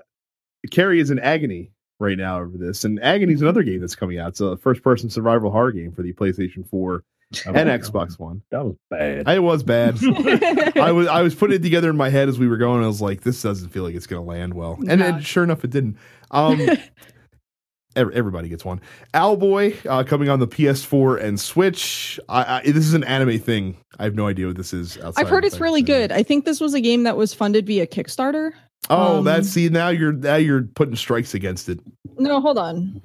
[0.71, 4.17] Carrie is in agony right now over this, and Agony is another game that's coming
[4.17, 4.29] out.
[4.29, 7.03] It's a first-person survival horror game for the PlayStation 4
[7.45, 8.43] and Xbox One.
[8.51, 9.29] That was bad.
[9.29, 9.97] It was bad.
[10.79, 12.83] I was I was putting it together in my head as we were going.
[12.85, 15.11] I was like, this doesn't feel like it's going to land well, and No.
[15.13, 15.97] then sure enough, it didn't.
[16.31, 16.61] Um,
[17.97, 18.81] ev- everybody gets one.
[19.15, 22.21] Owlboy uh, coming on the PS4 and Switch.
[22.29, 23.77] I, I, this is an anime thing.
[23.99, 24.97] I have no idea what this is.
[24.99, 26.09] Outside I've heard it's really Titan.
[26.09, 26.13] good.
[26.13, 28.53] I think this was a game that was funded via Kickstarter.
[28.89, 31.81] Oh, Um, that's see now you're now you're putting strikes against it.
[32.19, 33.03] No, hold on.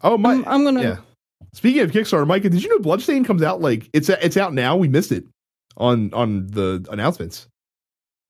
[0.00, 0.82] Oh my, I'm, I'm gonna.
[0.82, 0.96] yeah.
[1.54, 4.76] Speaking of Kickstarter, Micah, did you know Bloodstain comes out like it's it's out now?
[4.76, 5.24] We missed it
[5.76, 7.46] on on the announcements.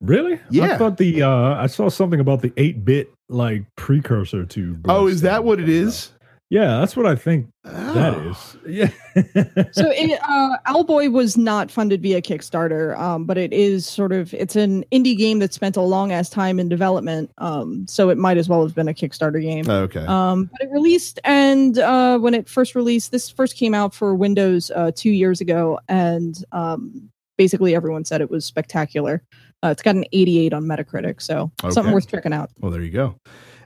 [0.03, 0.39] Really?
[0.51, 0.75] Yeah.
[0.75, 4.79] I thought the uh I saw something about the eight bit like precursor to.
[4.87, 6.13] Oh, is that what it is?
[6.55, 8.31] Yeah, that's what I think that Oh.
[8.31, 8.57] is.
[8.65, 8.91] Yeah.
[9.73, 14.33] So it, uh, Owlboy was not funded via Kickstarter, um, but it is sort of
[14.35, 17.31] it's an indie game that spent a long ass time in development.
[17.39, 19.69] Um, so it might as well have been a Kickstarter game.
[19.69, 20.05] Oh, okay.
[20.07, 24.15] Um, but it released, and uh, when it first released, this first came out for
[24.15, 29.23] Windows uh, two years ago, and um, basically everyone said it was spectacular.
[29.65, 31.73] Uh, it's got an 88 on Metacritic, so Okay.
[31.73, 32.51] something worth checking out.
[32.61, 33.17] Well, there you go.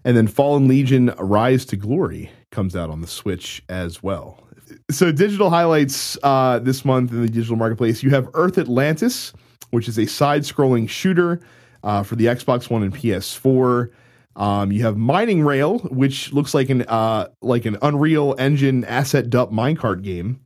[0.08, 4.42] And then Fallen Legion Rise to Glory comes out on the Switch as well.
[4.90, 9.34] So, digital highlights uh, this month in the digital marketplace you have Earth Atlantis,
[9.70, 11.40] which is a side scrolling shooter
[11.82, 13.90] uh, for the Xbox One and PS4.
[14.34, 19.28] Um, you have Mining Rail, which looks like an uh, like an Unreal Engine asset
[19.28, 20.40] dump minecart game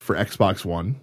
[0.00, 0.98] for Xbox One.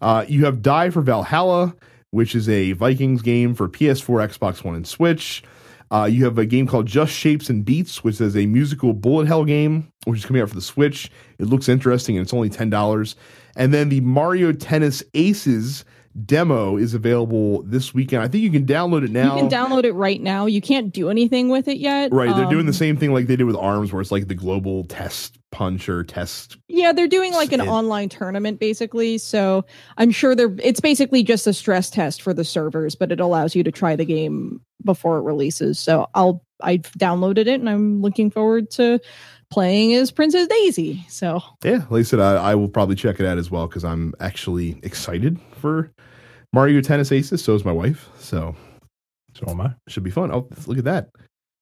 [0.00, 1.76] Uh, you have Die for Valhalla,
[2.10, 5.44] which is a Vikings game for PS4, Xbox One, and Switch.
[5.90, 9.26] Uh, you have a game called Just Shapes and Beats, which is a musical bullet
[9.28, 11.10] hell game, which is coming out for the Switch.
[11.38, 13.14] It looks interesting and it's only ten dollars.
[13.56, 15.84] And then the Mario Tennis Aces
[16.24, 18.22] demo is available this weekend.
[18.22, 19.34] I think you can download it now.
[19.36, 20.46] You can download it right now.
[20.46, 22.12] You can't do anything with it yet.
[22.12, 24.26] Right, they're doing the Um, same thing like they did with Arms, where it's like
[24.28, 26.56] the global test punch or test.
[26.68, 29.16] Yeah, they're doing like an It- online tournament basically.
[29.18, 29.64] So
[29.96, 33.54] I'm sure they're it's basically just a stress test for the servers, but it allows
[33.54, 35.78] you to try the game before it releases.
[35.78, 38.98] So I'll I've downloaded it and I'm looking forward to
[39.50, 41.04] playing as Princess Daisy.
[41.08, 43.84] So Yeah, like I said, I, I will probably check it out as well because
[43.84, 45.90] I'm actually excited for
[46.52, 47.42] Mario Tennis Aces.
[47.44, 48.54] So is my wife, so
[49.34, 49.74] So am I.
[49.88, 50.32] should be fun.
[50.32, 51.08] Oh, look at that,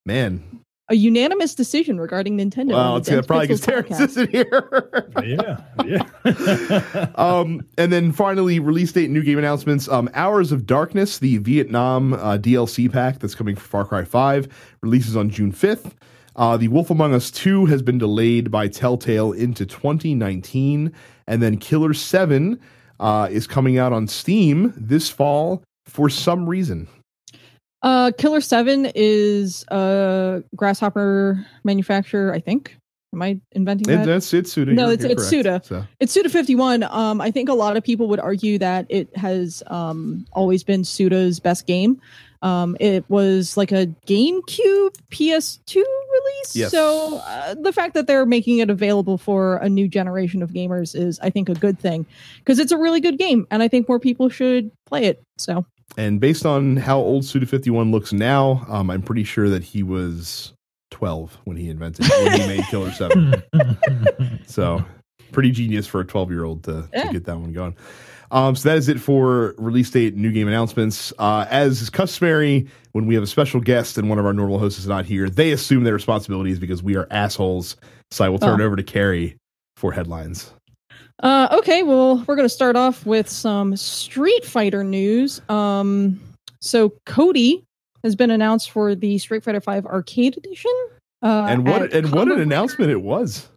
[0.06, 0.42] man!
[0.88, 2.72] A unanimous decision regarding Nintendo.
[2.72, 5.02] Well, on it's gonna probably because Pixels Terrence isn't here.
[5.22, 7.10] Yeah, yeah.
[7.14, 9.88] um, and then finally, release date, new game announcements.
[9.88, 14.48] Um, Hours of Darkness, the Vietnam uh, DLC pack that's coming for Far Cry 5,
[14.82, 15.92] releases on June 5th.
[16.36, 20.92] Uh, the Wolf Among Us 2 has been delayed by Telltale into 2019.
[21.26, 22.58] And then Killer 7
[23.00, 26.88] uh, is coming out on Steam this fall for some reason.
[27.84, 32.32] Uh, Killer Seven is a grasshopper manufacturer.
[32.32, 32.76] I think.
[33.12, 34.06] Am I inventing It, that?
[34.06, 34.72] that's it's Suda.
[34.72, 35.28] No, it's- it's.
[35.28, 35.60] Suda.
[35.64, 36.82] So, It's Suda 51.
[36.82, 40.82] Um, I think a lot of people would argue that it has um, always been
[40.82, 42.00] Suda's best game.
[42.42, 46.56] Um, it was like a GameCube PS2 release.
[46.56, 46.72] Yes.
[46.72, 50.94] So uh, the fact that they're making it available for a new generation of gamers
[50.96, 52.06] is, I think, a good thing
[52.38, 55.22] because it's a really good game and I think more people should play it.
[55.38, 55.64] So
[55.96, 59.82] and based on how old Suda 51 looks now, um, I'm pretty sure that he
[59.82, 60.52] was
[60.90, 63.42] 12 when he invented when he made Killer 7.
[64.46, 64.84] So
[65.32, 67.04] pretty genius for a 12 year old to, Yeah.
[67.08, 67.76] to get that one going.
[68.30, 71.12] Um, so that is it for release date, new game announcements.
[71.18, 74.58] Uh, as is customary, when we have a special guest and one of our normal
[74.58, 77.76] hosts is not here, they assume their responsibilities because we are assholes.
[78.10, 78.64] So I will turn Oh.
[78.64, 79.36] it over to Carrie
[79.76, 80.52] for headlines.
[81.22, 85.40] Uh, okay, well, we're going to start off with some Street Fighter news.
[85.48, 86.20] Um,
[86.60, 87.64] so Cody
[88.02, 90.72] has been announced for the Street Fighter V Arcade Edition.
[91.22, 93.48] Uh, and what at and what an announcement it was.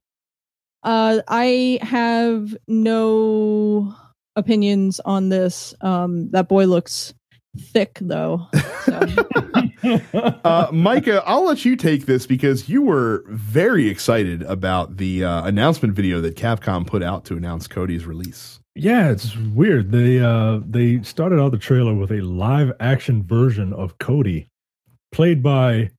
[0.84, 3.94] Uh, I have no
[4.38, 5.74] opinions on this.
[5.82, 7.14] Um, that boy looks
[7.58, 8.48] thick, though.
[8.86, 9.00] So.
[9.84, 15.46] Uh, Micah, I'll let you take this because you were very excited about the uh,
[15.46, 18.60] announcement video that Capcom put out to announce Cody's release.
[18.76, 19.92] Yeah, it's weird.
[19.92, 24.50] They uh they started out the trailer with a live action version of Cody,
[25.12, 25.90] played by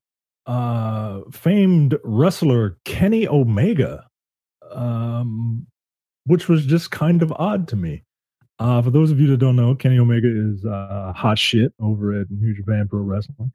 [0.45, 4.07] uh famed wrestler Kenny Omega.
[4.71, 5.67] Um
[6.25, 8.03] which was just kind of odd to me.
[8.59, 12.19] Uh for those of you that don't know, Kenny Omega is uh hot shit over
[12.19, 13.51] at New Japan Pro Wrestling.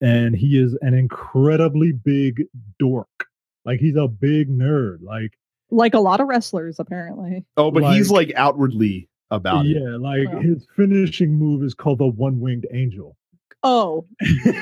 [0.00, 2.42] And he is an incredibly big
[2.78, 3.08] dork.
[3.64, 4.98] Like he's a big nerd.
[5.02, 5.32] Like
[5.70, 7.44] like a lot of wrestlers, apparently.
[7.56, 9.80] Oh, but Like- he's like outwardly about it.
[9.80, 10.40] yeah, like Wow.
[10.40, 13.16] his finishing move is called the one winged angel.
[13.62, 14.06] Oh,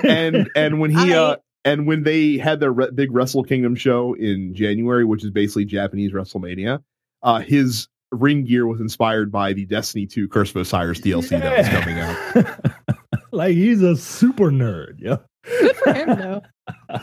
[0.05, 4.15] and and when he uh and when they had their re- big Wrestle Kingdom show
[4.15, 6.83] in January, which is basically Japanese WrestleMania,
[7.23, 11.59] uh, his ring gear was inspired by the Destiny 2 Curse of Osiris DLC that
[11.59, 12.37] was coming out.
[12.37, 13.23] out.
[13.33, 14.97] like he's a super nerd.
[14.99, 15.17] Yeah.
[15.45, 16.43] good for him, though.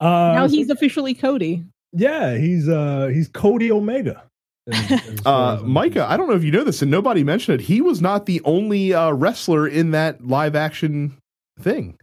[0.00, 1.64] Uh, now he's officially Cody.
[1.92, 4.24] yeah, he's uh he's Cody Omega.
[4.70, 7.22] As- as Uh, as I'm Micah, I don't know if you know this, and nobody
[7.24, 7.64] mentioned it.
[7.64, 11.16] He was not the only uh, wrestler in that live action
[11.60, 11.96] thing.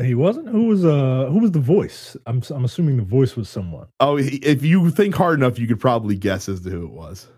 [0.00, 0.48] He wasn't.
[0.48, 2.16] Who was uh who was the voice?
[2.26, 3.88] I'm I'm assuming the voice was someone.
[4.00, 7.28] Oh, if you think hard enough, you could probably guess as to who it was.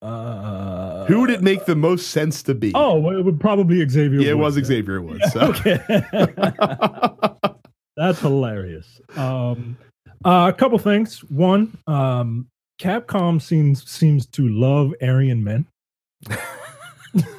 [0.00, 2.72] Uh Who would it make the most sense to be?
[2.74, 4.20] Oh, well, it would probably Xavier.
[4.20, 4.64] yeah, it was then.
[4.64, 5.32] Xavier Woods.
[5.32, 5.40] So.
[5.40, 5.78] Okay.
[7.96, 9.00] That's hilarious.
[9.16, 9.76] Um,
[10.24, 11.18] uh, a couple things.
[11.24, 12.46] One, um,
[12.80, 15.66] Capcom seems seems to love Aryan men.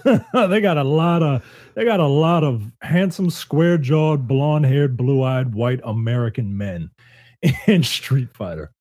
[0.04, 1.44] they got a lot of
[1.80, 6.92] they got a lot of handsome, square jawed, blonde haired, blue eyed, white American men
[7.68, 8.74] in Street Fighter.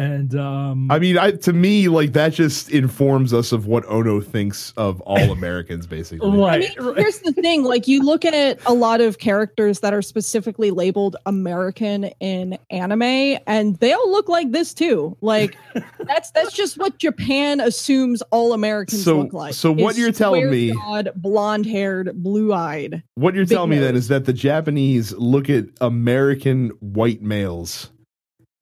[0.00, 4.20] And um, I mean, I to me, like that just informs us of what Ono
[4.22, 6.26] thinks of all Americans, basically.
[6.30, 9.92] I right, mean, here's the thing: like you look at a lot of characters that
[9.92, 13.02] are specifically labeled American in anime,
[13.46, 15.16] and they all look like this too.
[15.20, 15.58] Like
[16.06, 19.52] that's that's just what Japan assumes all Americans So- look like.
[19.52, 23.02] so what you're telling me- square-jawed, blonde-haired, blue-eyed.
[23.16, 27.90] What you're Big telling me then is that the Japanese look at American white males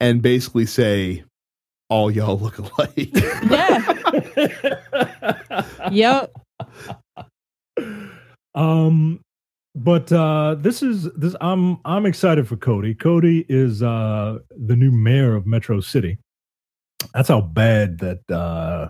[0.00, 1.24] and basically say,
[1.88, 3.10] "All y'all look alike."
[3.50, 3.94] Yeah.
[5.92, 6.32] yep.
[8.54, 9.20] um
[9.74, 12.94] but uh this is this i'm i'm excited for cody.
[12.94, 16.18] Cody is uh the new mayor of metro city.
[17.14, 18.88] That's how bad that uh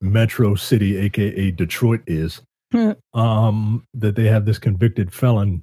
[0.00, 2.40] metro city aka detroit is
[3.12, 5.62] um that they have this convicted felon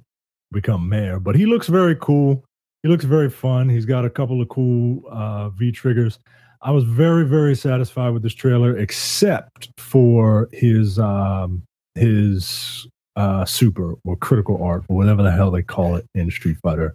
[0.52, 1.18] become mayor.
[1.18, 2.44] But he looks very cool.
[2.82, 3.68] He looks very fun.
[3.68, 6.18] He's got a couple of cool uh v triggers
[6.62, 11.62] i was very very satisfied with this trailer except for his um
[11.94, 16.56] his uh super or critical art or whatever the hell they call it in street
[16.62, 16.94] fighter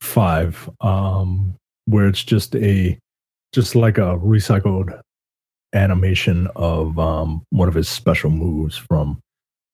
[0.00, 1.54] 5 um
[1.86, 2.98] where it's just a
[3.52, 4.98] just like a recycled
[5.74, 9.20] animation of um one of his special moves from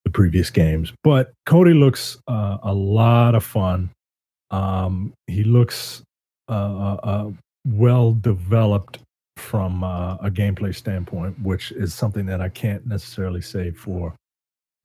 [0.05, 0.93] the previous games.
[1.03, 3.91] But cody looks uh, a lot of fun.
[4.51, 6.03] Um he looks
[6.49, 7.31] uh, uh, uh
[7.67, 8.99] well developed
[9.37, 14.15] from uh, a gameplay standpoint which is something that i can't necessarily say for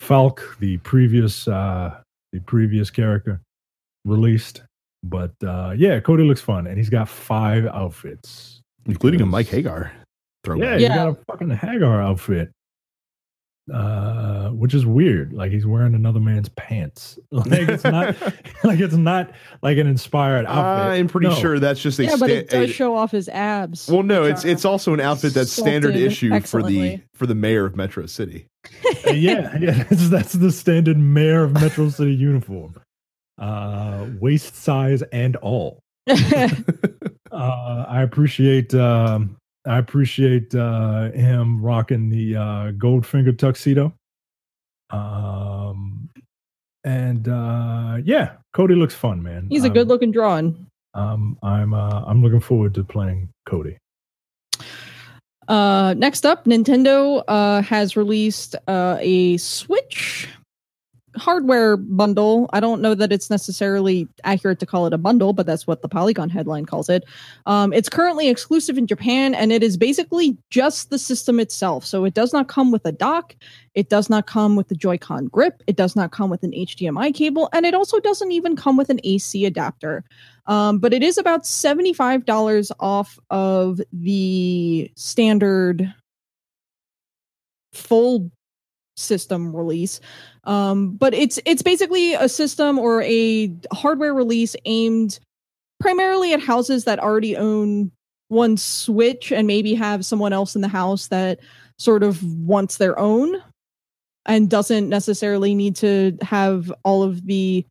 [0.01, 1.95] Falke, the previous uh
[2.33, 3.39] the previous character
[4.03, 4.63] released.
[5.03, 8.61] But uh yeah, Cody looks fun and he's got five outfits.
[8.87, 10.03] including a Mike Haggar Yeah,
[10.43, 10.79] throwback.
[10.79, 12.51] he's got a fucking Haggar outfit.
[13.73, 15.31] Uh which is weird.
[15.33, 17.17] Like he's wearing another man's pants.
[17.31, 18.15] Like it's not
[18.63, 19.31] like it's not
[19.61, 20.99] like an inspired outfit.
[20.99, 21.35] I'm pretty No.
[21.35, 23.87] sure that's just a Yeah, but it does a- show off his abs.
[23.87, 27.65] Well, no, it's it's also an outfit that's standard issue for the for the mayor
[27.65, 28.47] of Metro City.
[29.07, 32.75] Uh, yeah, yeah, that's, that's the standard mayor of Metro City uniform.
[33.39, 35.79] Uh waist size and all.
[37.31, 43.93] uh, I appreciate um, I appreciate uh, him rocking the uh, Goldfinger tuxedo.
[44.89, 46.09] Um,
[46.83, 49.47] and uh, yeah, Cody looks fun, man.
[49.49, 50.67] He's a good looking drawing.
[50.93, 53.77] Um, I'm uh, I'm looking forward to playing Cody.
[55.47, 60.27] Uh, next up, Nintendo uh, has released uh, a Switch
[61.15, 62.49] hardware bundle.
[62.53, 65.81] I don't know that it's necessarily accurate to call it a bundle, but that's what
[65.81, 67.03] the Polygon headline calls it.
[67.45, 71.85] Um, it's currently exclusive in Japan, and it is basically just the system itself.
[71.85, 73.35] So it does not come with a dock.
[73.73, 75.63] It does not come with the Joy-Con grip.
[75.67, 78.89] It does not come with an HDMI cable, and it also doesn't even come with
[78.89, 80.03] an AC adapter.
[80.47, 85.93] Um, but it is about $75 off of the standard
[87.73, 88.31] full
[89.01, 89.99] system release.
[90.43, 95.19] Um, but it's it's basically a system or a hardware release aimed
[95.79, 97.91] primarily at houses that already own
[98.29, 101.39] one Switch and maybe have someone else in the house that
[101.77, 103.35] sort of wants their own
[104.25, 107.65] and doesn't necessarily need to have all of the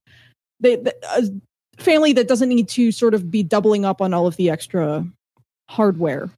[0.60, 4.26] the, the a family that doesn't need to sort of be doubling up on all
[4.26, 5.06] of the extra
[5.68, 6.30] hardware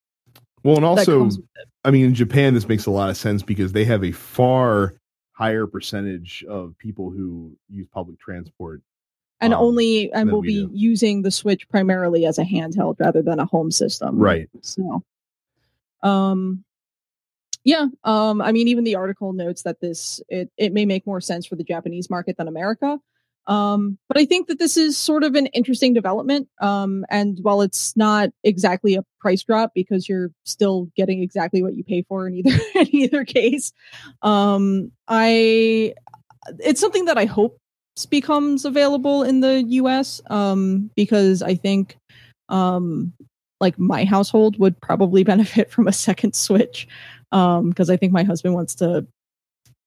[0.63, 1.69] Well, and also, comes with it.
[1.85, 4.95] I mean, in Japan, this makes a lot of sense because they have a far
[5.33, 8.83] higher percentage of people who use public transport.
[9.41, 10.71] and um, only and will be do.
[10.73, 14.19] using the Switch primarily as a handheld rather than a home system.
[14.19, 14.49] Right.
[14.61, 15.03] So,
[16.03, 16.65] um,
[17.65, 17.87] yeah.
[18.05, 21.47] Um, I mean, even the article notes that this it it may make more sense
[21.47, 23.01] for the Japanese market than America.
[23.47, 26.49] Um, but I think that this is sort of an interesting development.
[26.61, 31.75] Um, and while it's not exactly a price drop because you're still getting exactly what
[31.75, 33.73] you pay for in either in either case,
[34.23, 35.95] um, I
[36.59, 37.59] it's something that I hope
[38.11, 41.97] becomes available in the US um, because I think
[42.49, 43.13] um,
[43.61, 46.87] like my household would probably benefit from a second Switch
[47.31, 49.07] because I think my husband wants to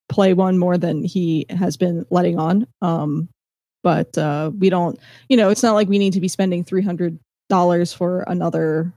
[0.10, 2.68] play one more than he has been letting on.
[2.82, 3.30] Um,
[3.86, 5.00] but uh, we don't,
[5.30, 8.92] you know, it's not like we need to be spending three hundred dollars for another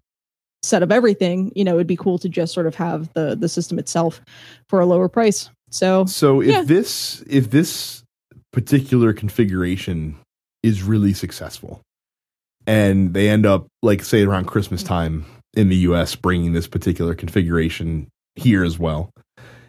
[0.62, 1.52] set of everything.
[1.54, 4.22] You know, it'd be cool to just sort of have the the system itself
[4.70, 5.50] for a lower price.
[5.70, 6.62] So So if Yeah.
[6.62, 8.02] this if this
[8.50, 10.16] particular configuration
[10.62, 11.82] is really successful,
[12.66, 16.16] and they end up like say around Christmas time in the U.S.
[16.16, 19.10] bringing this particular configuration here as well,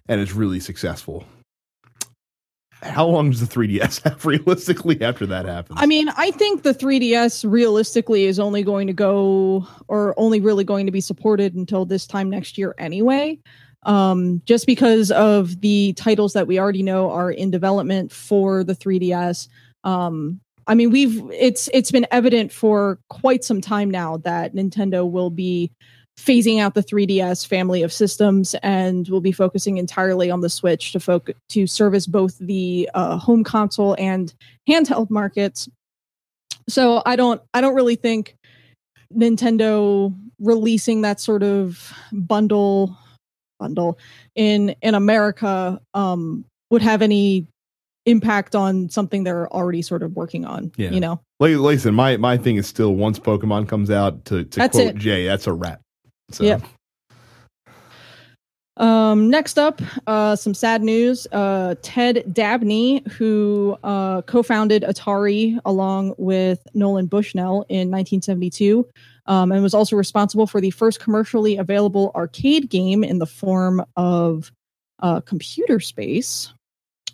[0.08, 1.26] and it's really successful.
[2.82, 5.80] How long does the 3DS have realistically after that happens?
[5.82, 10.64] I mean, I think the 3DS realistically is only going to go or only really
[10.64, 13.40] going to be supported until this time next year anyway.
[13.84, 18.76] Um, just because of the titles that we already know are in development for the
[18.76, 19.48] 3DS.
[19.84, 25.10] Um, I mean, we've it's it's been evident for quite some time now that Nintendo
[25.10, 25.72] will be
[26.20, 30.92] phasing out the 3DS family of systems and will be focusing entirely on the Switch
[30.92, 34.34] to focus to service both the uh, home console and
[34.68, 35.70] handheld markets.
[36.68, 38.36] So I don't I don't really think
[39.16, 42.98] Nintendo releasing that sort of bundle
[43.60, 43.98] bundle
[44.36, 47.48] in in America um, would have any
[48.06, 50.72] impact on something they're already sort of working on.
[50.76, 50.92] Yeah.
[50.92, 54.76] You know, listen, my my thing is still once Pokemon comes out to to That's
[54.76, 54.96] quote it.
[54.96, 55.82] Jay, that's a wrap.
[56.32, 56.62] So Yep.
[58.80, 61.28] Um, next up, uh, some sad news.
[61.34, 68.88] Uh, Ted Dabney, who uh, co founded Atari along with Nolan Bushnell in 1972,
[69.26, 73.84] um, and was also responsible for the first commercially available arcade game in the form
[73.98, 74.50] of
[75.00, 76.54] uh, computer space,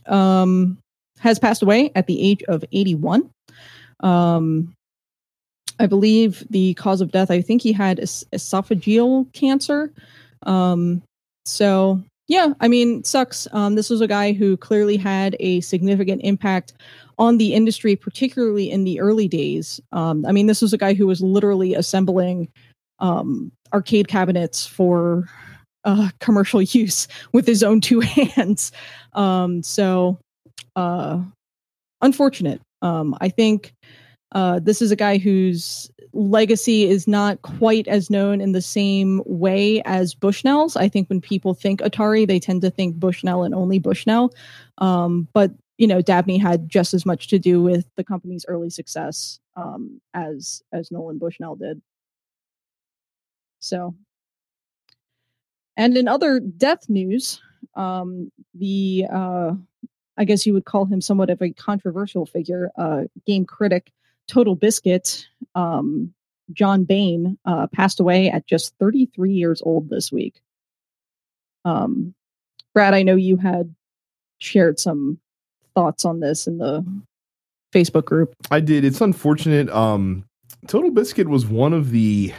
[0.06, 0.78] um,
[1.20, 3.28] has passed away at the age of 81.
[4.02, 4.75] Um,
[5.80, 9.92] I believe the cause of death, I think he had es- esophageal cancer.
[10.44, 11.02] Um,
[11.46, 13.48] so yeah, I mean, sucks.
[13.52, 16.74] Um, this was a guy who clearly had a significant impact
[17.18, 19.80] on the industry, particularly in the early days.
[19.92, 22.50] Um, I mean, this was a guy who was literally assembling
[23.00, 25.26] um, arcade cabinets for
[25.84, 28.00] uh, commercial use with his own two
[28.36, 28.72] hands.
[29.14, 30.18] Um, so,
[30.76, 31.22] uh,
[32.02, 32.60] unfortunate.
[32.82, 33.74] Um, I think
[34.36, 39.22] uh, this is a guy whose legacy is not quite as known in the same
[39.26, 40.76] way as Bushnell's.
[40.76, 44.34] I think when people think Atari, they tend to think Bushnell and only Bushnell.
[44.78, 48.70] Um, but you know, Dabney had just as much to do with the company's early
[48.70, 51.82] success um, as as Nolan Bushnell did.
[53.60, 53.96] So,
[55.78, 57.42] and in other death news,
[57.76, 59.54] um, the uh,
[60.18, 63.94] I guess you would call him somewhat of a controversial figure, uh, game critic
[64.28, 66.14] Total Biscuit, um,
[66.54, 70.42] John Bain, uh, passed away at just 33 years old this week.
[71.64, 72.14] Um,
[72.74, 73.74] Brad, I know you had
[74.40, 75.20] shared some
[75.74, 76.86] thoughts on this in the
[77.74, 78.34] Facebook group.
[78.52, 78.86] I did.
[78.86, 79.70] It's unfortunate.
[79.70, 80.26] Um,
[80.68, 82.34] Total Biscuit was one of the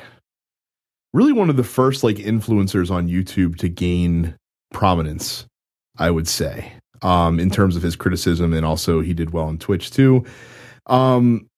[1.12, 4.37] really one of the first like influencers on YouTube to gain
[4.72, 5.47] prominence,
[5.99, 6.72] I would say,
[7.03, 10.24] um, in terms of his criticism, and also he did well on Twitch too.
[10.87, 11.49] Um,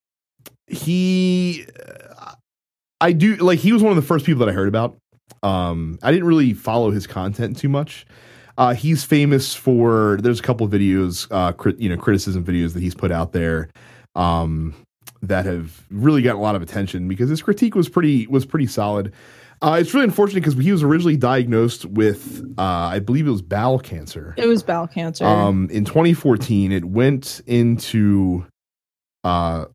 [0.69, 1.65] he,
[3.01, 4.97] I do like he was one of the first people that I heard about.
[5.43, 8.05] Um, I didn't really follow his content too much.
[8.57, 12.73] Uh, he's famous for there's a couple of videos, uh, crit, you know, criticism videos
[12.73, 13.69] that he's put out there
[14.15, 14.75] um,
[15.21, 18.67] that have really gotten a lot of attention because his critique was pretty was pretty
[18.67, 19.13] solid.
[19.61, 23.41] Uh, it's really unfortunate because he was originally diagnosed with, uh, I believe it was
[23.41, 24.33] bowel cancer.
[24.37, 25.25] It was bowel cancer.
[25.25, 28.45] Um, in 2014, it went into
[29.25, 29.65] uh,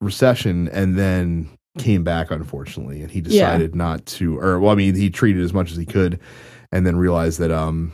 [0.00, 3.02] recession and then came back, unfortunately.
[3.02, 3.28] And he Yeah.
[3.28, 6.18] decided not to, or well, I mean, he treated as much as he could,
[6.72, 7.92] and then realized that um,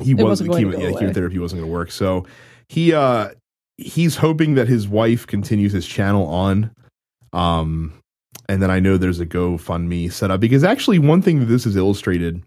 [0.00, 1.90] he It was wasn't going to chemo, yeah, chemotherapy wasn't going to work.
[1.90, 2.26] So
[2.68, 3.30] he uh,
[3.76, 6.70] he's hoping that his wife continues his channel on.
[7.32, 7.92] Um,
[8.48, 11.64] and then I know there's a GoFundMe set up because actually one thing that this
[11.64, 12.42] has illustrated,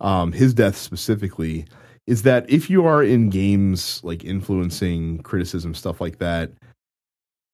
[0.00, 1.66] um, his death specifically,
[2.06, 6.50] is that if you are in games like influencing criticism stuff like that,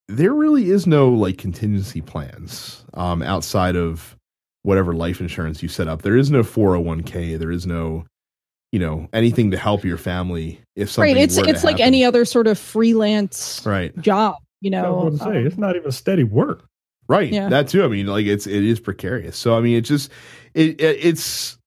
[0.09, 4.17] there really is no like contingency plans um, outside of
[4.63, 6.03] whatever life insurance you set up.
[6.03, 7.39] There is no 401k.
[7.39, 8.05] There is no,
[8.71, 11.15] you know, anything to help your family if something.
[11.15, 11.23] right.
[11.23, 11.87] It's were to it's like happen.
[11.87, 13.97] any other sort of freelance right.
[14.01, 14.37] job.
[14.61, 16.65] You I know, was say Um, it's not even steady work.
[17.09, 17.33] Right.
[17.33, 17.49] Yeah.
[17.49, 17.85] That too.
[17.85, 19.37] I mean, like it's it is precarious.
[19.37, 20.11] So I mean, it just
[20.55, 21.59] it, it it's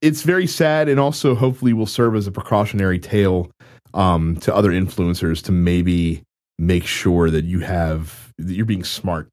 [0.00, 3.50] it's very sad, and also hopefully will serve as a precautionary tale
[3.94, 6.24] um, to other influencers to maybe
[6.58, 9.28] make sure that you have that you're being smart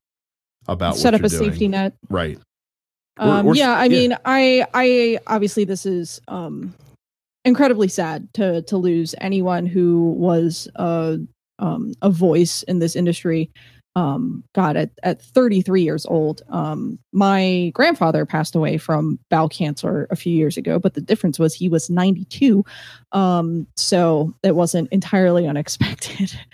[0.68, 1.50] about set what up a doing.
[1.52, 1.94] safety net.
[2.10, 2.38] Right.
[3.20, 3.90] Or- Um, or- yeah, I yeah.
[4.00, 6.74] mean, I, I obviously this is um,
[7.46, 11.18] incredibly sad to to lose anyone who was a
[11.60, 13.52] um, a voice in this industry.
[13.96, 20.08] Um, God, at at 33 years old, um, my grandfather passed away from bowel cancer
[20.12, 22.64] a few years ago, but the difference was he was 92,
[23.12, 26.32] um, so it wasn't entirely unexpected.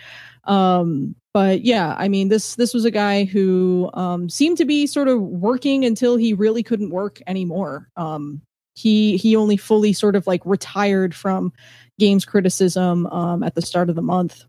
[0.46, 4.88] Um, but yeah, I mean this this was a guy who um, seemed to be
[4.88, 7.90] sort of working until he really couldn't work anymore.
[7.98, 8.42] Um,
[8.76, 11.52] he he only fully sort of like retired from
[12.00, 14.46] games criticism um, at the start of the month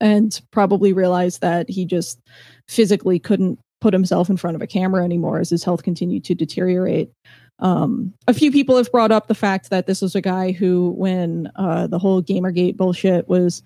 [0.00, 2.20] and probably realized that he just
[2.68, 6.34] physically couldn't put himself in front of a camera anymore as his health continued to
[6.34, 7.10] deteriorate
[7.58, 10.90] um, a few people have brought up the fact that this was a guy who
[10.96, 13.62] when uh, the whole gamergate bullshit was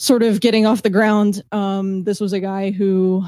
[0.00, 1.42] sort of getting off the ground.
[1.52, 3.22] Um, this was a guy who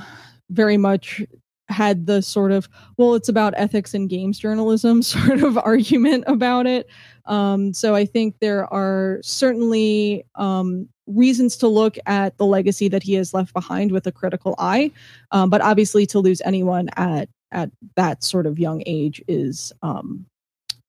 [0.49, 1.23] very much
[1.68, 2.68] had the sort of
[2.99, 6.89] well it's about ethics and games journalism sort of argument about it.
[7.27, 13.03] Um, so i think there are certainly um, reasons to look at the legacy that
[13.03, 14.91] he has left behind with a critical eye.
[15.31, 20.25] Um, but obviously to lose anyone at at that sort of young age is um,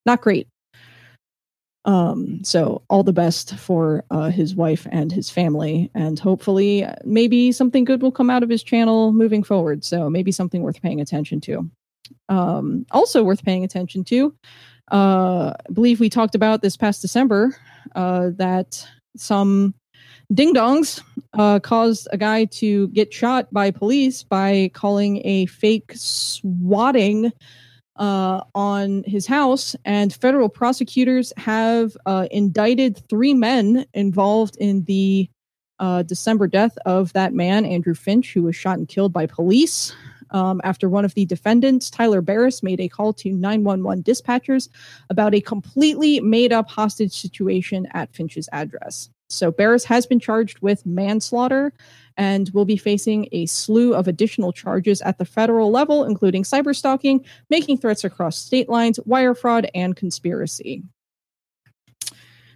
[0.06, 0.48] not great
[1.86, 6.96] um, so all the best for uh, his wife and his family, and hopefully, uh,
[7.04, 9.84] maybe something good will come out of his channel moving forward.
[9.84, 11.70] So maybe something worth paying attention to.
[12.30, 14.34] Um, also worth paying attention to.
[14.92, 17.56] Uh, I believe we talked about this past December
[17.96, 18.86] uh, that
[19.18, 19.74] some
[20.34, 21.02] ding dongs
[21.34, 27.32] uh, caused a guy to get shot by police by calling a fake swatting
[27.98, 35.30] uh, on his house, and federal prosecutors have uh, indicted three men involved in the
[35.80, 39.96] uh, December death of that man, Andrew Finch, who was shot and killed by police.
[40.32, 44.68] Um, after one of the defendants, Tyler Barriss, made a call to 911 dispatchers
[45.12, 49.10] about a completely made up hostage situation at Finch's address.
[49.34, 51.74] So Barriss has been charged with manslaughter
[52.18, 57.26] and will be facing a slew of additional charges at the federal level, including cyberstalking,
[57.50, 60.84] making threats across state lines, wire fraud, and conspiracy.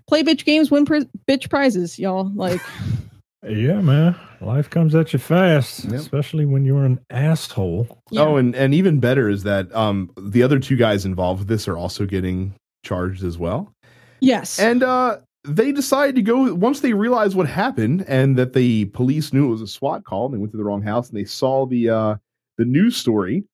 [0.07, 2.32] Play bitch games, win pr- bitch prizes, y'all.
[2.34, 2.61] Like,
[3.47, 5.93] yeah, man, life comes at you fast, Yep.
[5.95, 7.88] especially when you're an asshole.
[8.11, 8.21] yeah.
[8.21, 11.67] Oh, and and even better is that um the other two guys involved with this
[11.67, 12.53] are also getting
[12.86, 13.73] charged as well.
[14.21, 15.17] yes, And uh
[15.47, 19.51] they decided to go once they realized what happened and that the police knew it
[19.51, 21.89] was a SWAT call and they went to the wrong house and they saw the
[21.89, 22.15] uh
[22.57, 23.45] the news story.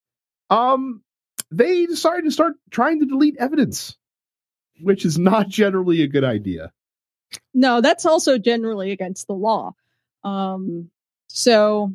[0.50, 1.02] Um
[1.50, 3.96] they decided to start trying to delete evidence,
[4.80, 6.72] which is not generally a good idea.
[7.54, 9.72] no, that's also generally against the law.
[10.24, 10.90] Um,
[11.28, 11.92] so,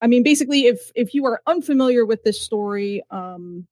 [0.00, 3.66] I mean, basically, if if you are unfamiliar with this story, um,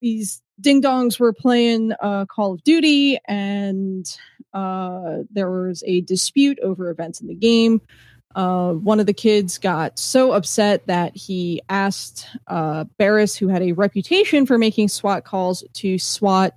[0.00, 4.06] these ding dongs were playing uh, Call of Duty, and
[4.54, 7.80] uh, there was a dispute over events in the game.
[8.34, 13.62] Uh, one of the kids got so upset that he asked uh, Barriss, who had
[13.62, 16.54] a reputation for making SWAT calls, to SWAT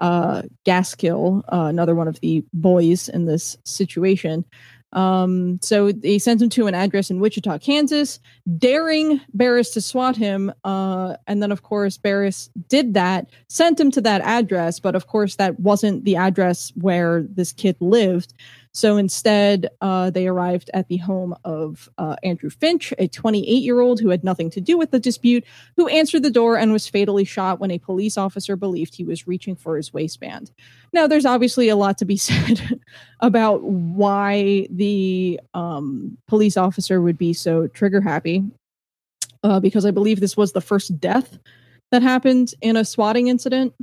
[0.00, 4.44] uh, Gaskill, uh, another one of the boys in this situation.
[4.92, 8.18] Um, so he sends him to an address in Wichita, Kansas,
[8.58, 10.52] daring Barriss to swat him.
[10.64, 15.06] Uh, and then, of course, Barriss did that, sent him to that address, but of
[15.06, 18.34] course, that wasn't the address where this kid lived.
[18.72, 23.80] So instead, uh, they arrived at the home of uh, Andrew Finch, a 28 year
[23.80, 25.44] old who had nothing to do with the dispute,
[25.76, 29.26] who answered the door and was fatally shot when a police officer believed he was
[29.26, 30.52] reaching for his waistband.
[30.92, 32.80] Now, there's obviously a lot to be said
[33.20, 38.44] about why the um, police officer would be so trigger happy,
[39.42, 41.38] uh, because I believe this was the first death
[41.90, 43.74] that happened in a swatting incident.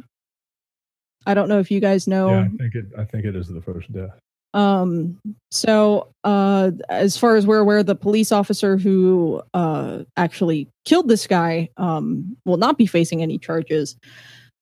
[1.25, 2.29] I don't know if you guys know.
[2.29, 2.85] Yeah, I think it.
[2.97, 4.17] I think it is the first death.
[4.53, 5.19] Um,
[5.51, 11.27] so, uh, as far as we're aware, the police officer who uh, actually killed this
[11.27, 13.97] guy um, will not be facing any charges.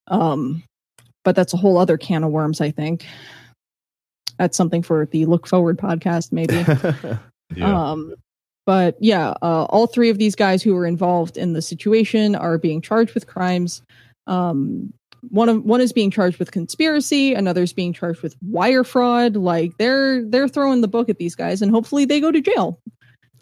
[0.08, 0.64] Um,
[1.24, 3.06] but that's a whole other can of worms, I think.
[4.38, 6.66] That's something for the Look Forward podcast, maybe.
[7.62, 8.16] Um,
[8.66, 12.58] but yeah, uh, all three of these guys who were involved in the situation are
[12.58, 13.84] being charged with crimes.
[14.28, 14.92] Um,
[15.30, 19.36] one of one is being charged with conspiracy, another's being charged with wire fraud.
[19.36, 22.80] Like they're they're throwing the book at these guys, and hopefully they go to jail.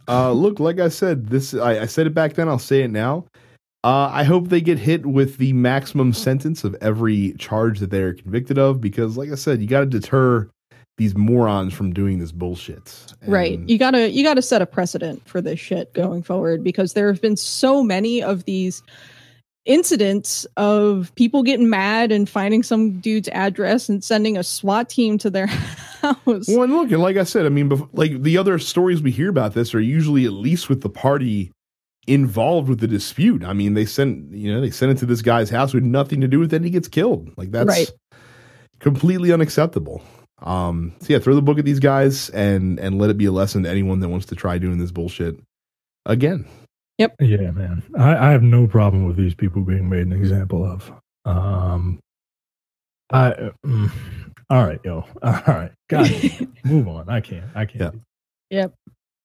[0.08, 2.50] Uh, look, like I said, this I, I said it back then.
[2.50, 3.26] I'll say it now.
[3.86, 8.02] Uh, I hope they get hit with the maximum sentence of every charge that they
[8.02, 10.50] are convicted of, because, like I said, you got to deter
[10.98, 13.14] these morons from doing this bullshit.
[13.26, 13.60] right.
[13.68, 17.22] You gotta you gotta set a precedent for this shit going forward because there have
[17.22, 18.84] been so many of these
[19.66, 25.18] incidents of people getting mad and finding some dude's address and sending a SWAT team
[25.20, 25.46] to their
[26.02, 26.18] house.
[26.26, 29.12] Well, and look, and like I said, I mean, bef- like the other stories we
[29.12, 31.52] hear about this are usually at least with the party
[32.08, 33.44] involved with the dispute.
[33.46, 36.20] I mean, they sent you know they sent it to this guy's house with nothing
[36.22, 37.32] to do with it, and he gets killed.
[37.38, 37.90] Like that's Right.
[38.80, 40.02] completely unacceptable.
[40.42, 43.32] Um, so yeah, throw the book at these guys and and let it be a
[43.32, 45.40] lesson to anyone that wants to try doing this bullshit
[46.06, 46.46] again.
[46.98, 47.84] Yeah, man.
[47.98, 50.92] I, I have no problem with these people being made an example of.
[51.26, 52.00] Um,
[53.12, 53.92] I, mm,
[54.50, 55.06] all right, yo.
[55.24, 55.72] All right.
[55.90, 56.10] God,
[56.64, 57.10] move on.
[57.10, 57.46] I can't.
[57.56, 58.02] I can't.
[58.50, 58.68] Yeah.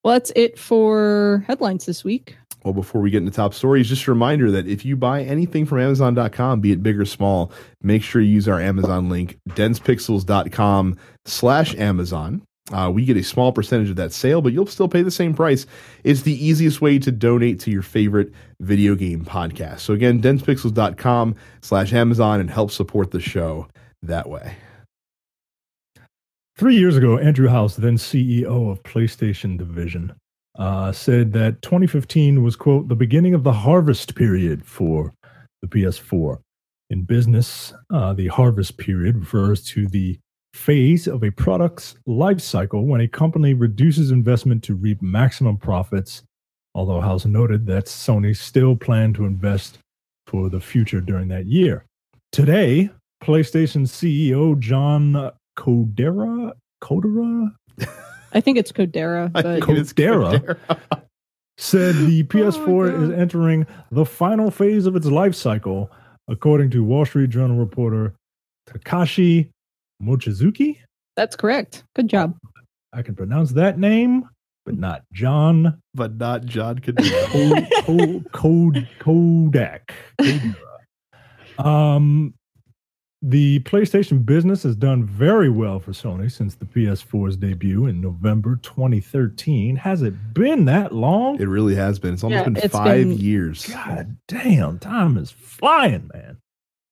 [0.04, 2.36] Well, that's it for headlines this week.
[2.64, 5.64] Well, before we get into top stories, just a reminder that if you buy anything
[5.64, 7.52] from Amazon.com, be it big or small,
[7.82, 12.42] make sure you use our Amazon link, densepixels.com slash Amazon.
[12.72, 15.34] Uh, we get a small percentage of that sale, but you'll still pay the same
[15.34, 15.66] price.
[16.04, 19.80] It's the easiest way to donate to your favorite video game podcast.
[19.80, 23.68] So again, densepixels.com slash Amazon and help support the show
[24.02, 24.56] that way.
[26.56, 30.12] Three years ago, Andrew House, then CEO of PlayStation Division,
[30.58, 35.14] uh, said that 2015 was, quote, the beginning of the harvest period for
[35.62, 36.40] the PS4.
[36.90, 40.18] In business, uh, the harvest period refers to the
[40.58, 46.22] phase of a product's life cycle when a company reduces investment to reap maximum profits.
[46.74, 49.78] Although House noted that Sony still planned to invest
[50.26, 51.84] for the future during that year.
[52.32, 52.90] Today,
[53.22, 56.52] PlayStation CEO John Kodera,
[56.82, 57.54] Kodera
[58.32, 60.58] I think it's Kodera, I but think it's Kodera.
[61.56, 63.02] said the PS4 God.
[63.02, 65.90] is entering the final phase of its life cycle,
[66.28, 68.14] according to Wall Street Journal reporter
[68.68, 69.48] Takashi
[70.02, 70.78] Mochizuki.
[71.16, 71.84] that's correct.
[71.96, 72.36] Good job.
[72.92, 74.28] I can pronounce that name,
[74.64, 77.68] but not John but not John Cadena.
[77.84, 79.92] Co- Code Kodak.
[81.58, 82.34] Um,
[83.20, 88.56] the PlayStation business has done very well for Sony since the PS4's debut in November
[88.62, 89.74] 2013.
[89.76, 91.40] Has it been that long?
[91.40, 92.14] it really has been.
[92.14, 93.66] It's almost Yeah, been it's five been- years.
[93.66, 96.38] God damn, time is flying, man.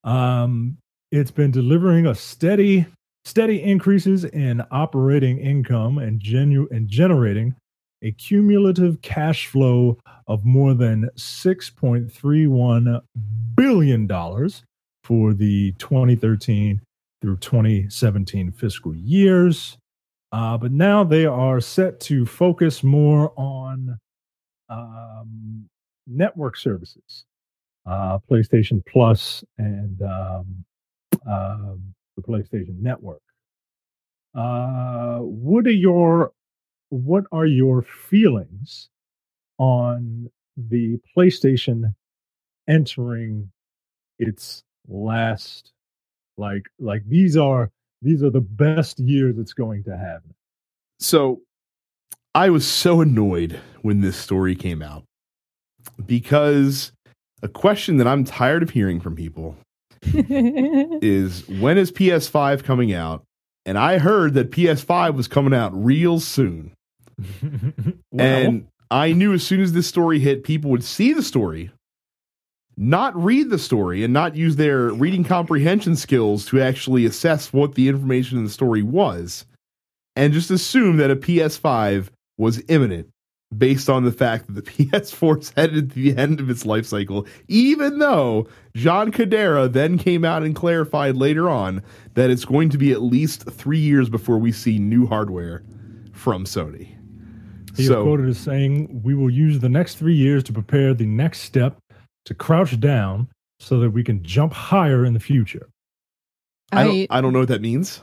[0.02, 0.78] Um,
[1.12, 2.86] it's been delivering a steady,
[3.26, 7.56] steady increases in operating income and genu- and generating
[8.02, 9.98] a cumulative cash flow
[10.28, 13.00] of more than six point three one
[13.56, 14.62] billion dollars
[15.02, 16.80] for the 2013
[17.20, 19.76] through 2017 fiscal years.
[20.30, 23.98] Uh, but now they are set to focus more on
[24.68, 25.68] um,
[26.06, 27.24] network services,
[27.86, 30.64] uh, PlayStation Plus and um,
[31.26, 33.22] um the PlayStation Network.
[34.34, 36.32] Uh, what are your
[36.90, 38.88] what are your feelings
[39.58, 41.94] on the PlayStation
[42.68, 43.50] entering
[44.18, 45.72] its last
[46.36, 47.70] like like these are
[48.02, 50.22] these are the best years it's going to have.
[51.00, 51.40] So
[52.34, 55.04] I was so annoyed when this story came out
[56.04, 56.92] because
[57.42, 59.56] a question that I'm tired of hearing from people
[61.02, 63.24] is when is PS5 coming out?
[63.64, 66.72] And I heard that PS5 was coming out real soon.
[68.18, 71.70] and I knew as soon as this story hit, people would see the story,
[72.76, 77.74] not read the story, and not use their reading comprehension skills to actually assess what
[77.74, 79.46] the information in the story was,
[80.14, 83.08] and just assume that a PS5 was imminent
[83.56, 86.86] based on the fact that the PS4 is headed to the end of its life
[86.86, 91.82] cycle, even though John Kodera then came out and clarified later on
[92.14, 95.62] that it's going to be at least three years before we see new hardware
[96.12, 96.92] from Sony.
[97.76, 101.04] He is quoted as saying, "We will use the next three years to prepare the
[101.04, 101.76] next step
[102.24, 103.28] to crouch down,
[103.60, 105.68] so that we can jump higher in the future."
[106.72, 108.00] I I, don't, I don't know what that means.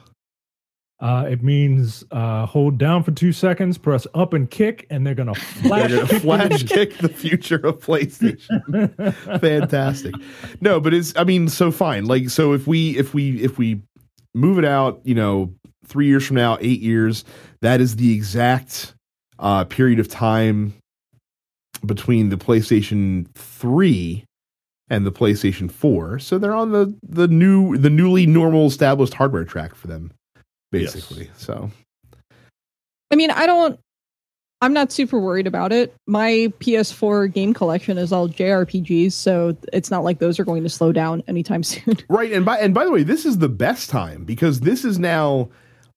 [1.03, 5.13] Uh, it means uh, hold down for two seconds, press up and kick, and they're
[5.13, 8.95] gonna flash, gonna kick flash kick the future of PlayStation.
[9.41, 10.15] Fantastic.
[10.61, 12.05] No, but it's I mean, so fine.
[12.05, 13.81] Like so if we if we if we
[14.33, 15.53] move it out, you know,
[15.85, 17.25] three years from now, eight years,
[17.61, 18.95] that is the exact
[19.39, 20.73] uh period of time
[21.85, 24.23] between the PlayStation 3
[24.89, 26.19] and the PlayStation 4.
[26.19, 30.13] So they're on the the new the newly normal established hardware track for them,
[30.73, 31.29] basically.
[31.37, 31.71] So
[33.13, 33.79] I mean, I don't.
[34.61, 35.93] I'm not super worried about it.
[36.07, 40.69] My PS4 game collection is all JRPGs, so it's not like those are going to
[40.69, 41.97] slow down anytime soon.
[42.09, 44.97] Right, and by and by the way, this is the best time because this is
[44.97, 45.49] now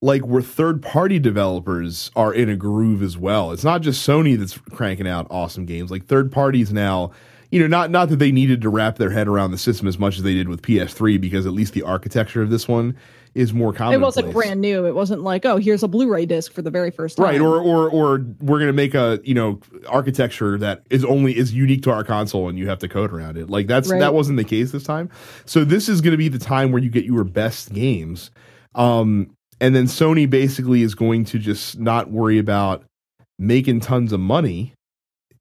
[0.02, 3.50] like where third party developers are in a groove as well.
[3.52, 5.90] It's not just Sony that's cranking out awesome games.
[5.90, 7.12] Like third parties now,
[7.50, 9.98] you know, not not that they needed to wrap their head around the system as
[9.98, 12.94] much as they did with PS3 because at least the architecture of this one
[13.36, 13.94] is more common.
[13.94, 14.86] it wasn't brand new.
[14.86, 17.26] It wasn't like, oh, here's a Blu-ray disc for the very first time.
[17.26, 21.52] Right, or or or we're gonna make a you know architecture that is only is
[21.52, 23.50] unique to our console, and you have to code around it.
[23.50, 24.00] Like that's Right.
[24.00, 25.10] that wasn't the case this time.
[25.44, 28.30] So this is gonna be the time where you get your best games,
[28.74, 29.30] um,
[29.60, 32.84] and then Sony basically is going to just not worry about
[33.38, 34.72] making tons of money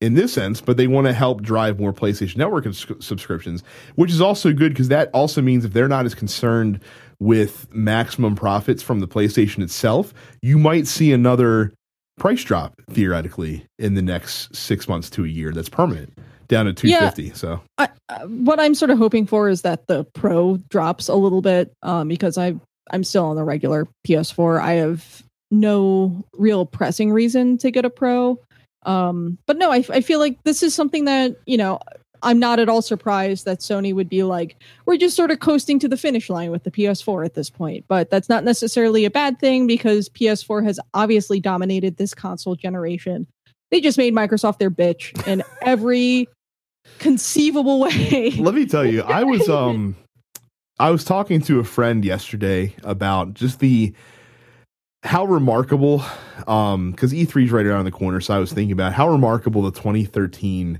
[0.01, 2.65] in this sense, but they want to help drive more PlayStation Network
[3.01, 3.63] subscriptions,
[3.95, 6.81] which is also good because that also means if they're not as concerned
[7.19, 11.73] with maximum profits from the PlayStation itself, you might see another
[12.17, 15.51] price drop theoretically in the next six months to a year.
[15.51, 17.33] That's permanent down to 250.
[17.33, 21.15] So I, uh, what I'm sort of hoping for is that the Pro drops a
[21.15, 22.55] little bit um, because I
[22.91, 24.61] I'm still on the regular PS4.
[24.61, 28.39] I have no real pressing reason to get a Pro.
[28.83, 31.79] Um, but no, I, I feel like this is something that you know
[32.25, 35.77] I'm not at all surprised that Sony would be like, we're just sort of coasting
[35.79, 37.85] to the finish line with the PS4 at this point.
[37.87, 43.27] But that's not necessarily a bad thing because PS4 has obviously dominated this console generation.
[43.69, 46.27] They just made Microsoft their bitch in every
[46.97, 48.31] conceivable way.
[48.31, 49.95] Let me tell you, I was um
[50.79, 53.93] I was talking to a friend yesterday about just the
[55.03, 56.03] how remarkable
[56.47, 59.61] um because E3 is right around the corner, so I was thinking about how remarkable
[59.61, 60.79] the 2013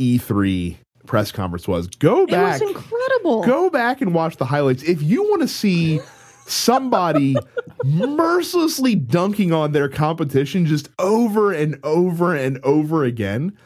[0.00, 0.76] E3
[1.06, 1.86] press conference was.
[1.88, 2.60] Go back.
[2.60, 3.44] It was incredible.
[3.44, 4.82] Go back and watch the highlights.
[4.82, 6.00] If you want to see
[6.46, 7.36] somebody
[7.84, 13.56] mercilessly dunking on their competition just over and over and over again,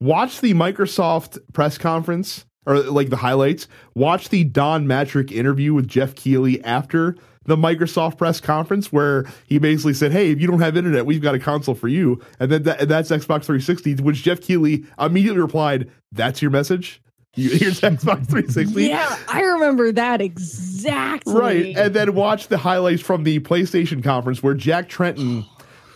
[0.00, 3.68] watch the Microsoft press conference or like the highlights.
[3.94, 9.58] Watch the Don Mattrick interview with Jeff Keighley after the Microsoft press conference where he
[9.58, 12.50] basically said, "Hey, if you don't have internet, we've got a console for you." And
[12.52, 17.00] then that, that's Xbox 360, which Jeff Keighley immediately replied, "That's your message."
[17.34, 18.84] Here's Xbox 360.
[18.88, 21.34] Yeah, I remember that exactly.
[21.34, 21.76] Right.
[21.76, 25.46] And then watch the highlights from the PlayStation conference where Jack Tretton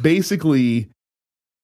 [0.00, 0.88] basically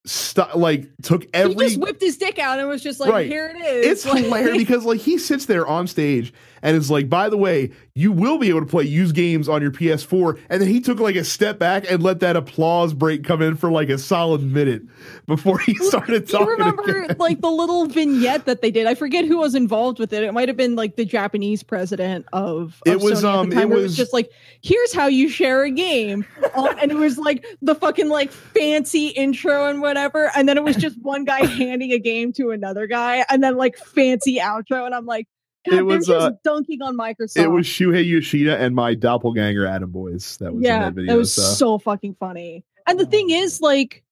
[0.05, 3.26] st- like took every he just whipped his dick out and was just like, Right.
[3.28, 6.33] "Here it is." It's Like- hilarious because like he sits there on stage
[6.63, 9.61] and is like, by the way, you will be able to play used games on
[9.63, 10.39] your PS4.
[10.49, 13.57] And then he took like a step back and let that applause break come in
[13.57, 14.83] for like a solid minute
[15.27, 17.17] before he started Do you remember again.
[17.19, 18.87] like the little vignette that they did?
[18.87, 20.23] I forget who was involved with it.
[20.23, 22.53] It might have been like the Japanese president of.
[22.53, 24.31] of It was, Sony at the um, time, it where was- just like,
[24.63, 29.09] here's how you share a game, um, and it was like the fucking like fancy
[29.09, 32.87] intro and whatever, and then it was just one guy handing a game to another
[32.87, 35.27] guy, and then like fancy outro, and I'm like,
[35.69, 37.37] God, It was, just uh, dunking on Microsoft.
[37.37, 41.15] It was Shuhei Yoshida and my doppelganger Adam Boyes that was in that video.
[41.15, 41.43] it was so.
[41.43, 42.65] so fucking funny.
[42.87, 44.03] And the thing is, like,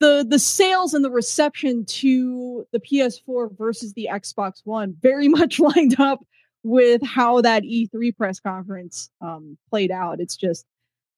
[0.00, 5.58] the the sales and the reception to the PS4 versus the Xbox One very much
[5.58, 6.24] lined up
[6.62, 10.20] with how that E3 press conference um, played out.
[10.20, 10.66] It's just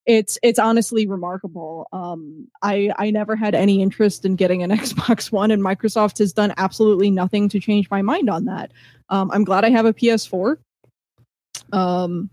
[0.07, 1.89] it's it's honestly remarkable.
[1.93, 6.33] Um, I I never had any interest in getting an Xbox One, and Microsoft has
[6.33, 8.73] done absolutely nothing to change my mind on that.
[9.09, 10.59] Um, I'm glad I have a PS4.
[11.73, 12.31] Um,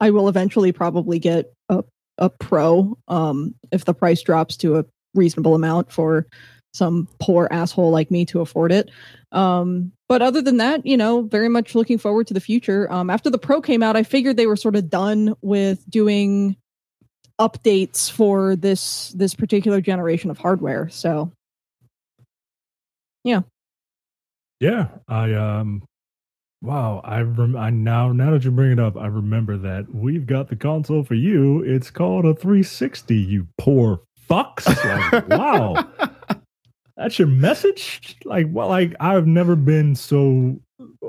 [0.00, 1.84] I will eventually probably get a
[2.18, 6.26] a Pro um, if the price drops to a reasonable amount for
[6.72, 8.90] some poor asshole like me to afford it.
[9.32, 12.90] Um, but other than that, you know, very much looking forward to the future.
[12.92, 16.56] Um, after the Pro came out, I figured they were sort of done with doing
[17.40, 20.88] updates for this this particular generation of hardware.
[20.88, 21.30] So
[23.24, 23.42] Yeah,
[24.60, 25.82] Yeah, I um,
[26.62, 30.26] wow, I rem- I now now that you bring it up, I remember that we've
[30.26, 31.62] got the console for you.
[31.62, 33.14] It's called a 360.
[33.16, 34.66] You poor fucks!
[35.12, 35.86] Like, wow,
[36.96, 38.16] that's your message.
[38.24, 40.58] Like, well, like I've never been so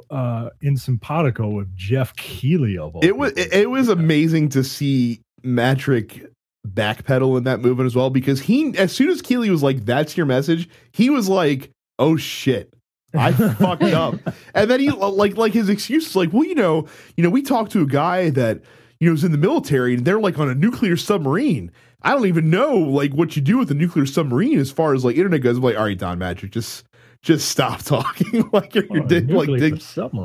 [0.09, 3.51] uh in simpatico with Jeff Keighley of all it was people.
[3.53, 6.27] it, it was amazing to see Mattrick
[6.67, 10.17] backpedal in that movement as well because he as soon as Keighley was like that's
[10.17, 12.73] your message he was like oh shit.
[13.15, 14.15] I fucked up.
[14.53, 17.41] And then he like like his excuse is like well you know you know we
[17.41, 18.61] talked to a guy that
[18.99, 21.71] you know is in the military and they're like on a nuclear submarine.
[22.01, 25.05] I don't even know like what you do with a nuclear submarine as far as
[25.05, 25.57] like internet goes.
[25.57, 26.83] I'm like all right Don Magic, just
[27.23, 29.79] just stop talking like you're, you're Oh, dig, like dig,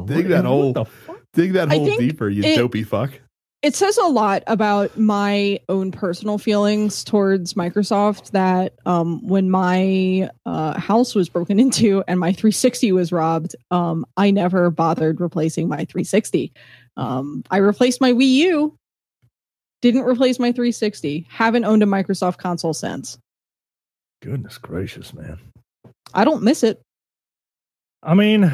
[0.06, 0.88] dig that What hole.
[1.32, 3.12] dig that I hole deeper you it- dopey fuck
[3.62, 10.28] it says a lot about my own personal feelings towards Microsoft that um, when my
[10.44, 15.68] uh, house was broken into and my 360 was robbed, um, I never bothered replacing
[15.68, 16.52] my 360.
[16.96, 18.76] Um, I replaced my Wii U,
[19.80, 23.16] didn't replace my 360, haven't owned a Microsoft console since.
[24.22, 25.38] Goodness gracious, man.
[26.14, 26.80] I don't miss it.
[28.02, 28.52] I mean,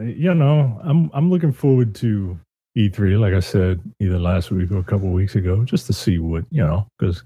[0.00, 2.38] you know, I'm I'm looking forward to
[2.76, 6.18] E3, like I said, either last week or a couple weeks ago, just to see
[6.18, 7.24] what you know, because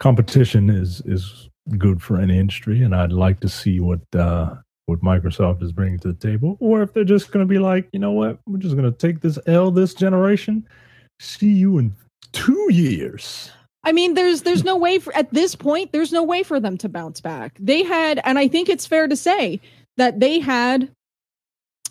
[0.00, 4.54] competition is is good for any industry, and I'd like to see what uh,
[4.86, 7.88] what Microsoft is bringing to the table, or if they're just going to be like,
[7.92, 10.66] you know what, we're just going to take this L this generation.
[11.20, 11.94] See you in
[12.32, 13.50] two years.
[13.84, 16.76] I mean, there's there's no way for at this point, there's no way for them
[16.78, 17.56] to bounce back.
[17.58, 19.60] They had, and I think it's fair to say
[19.96, 20.90] that they had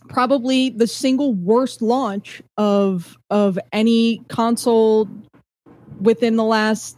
[0.09, 5.07] probably the single worst launch of of any console
[5.99, 6.97] within the last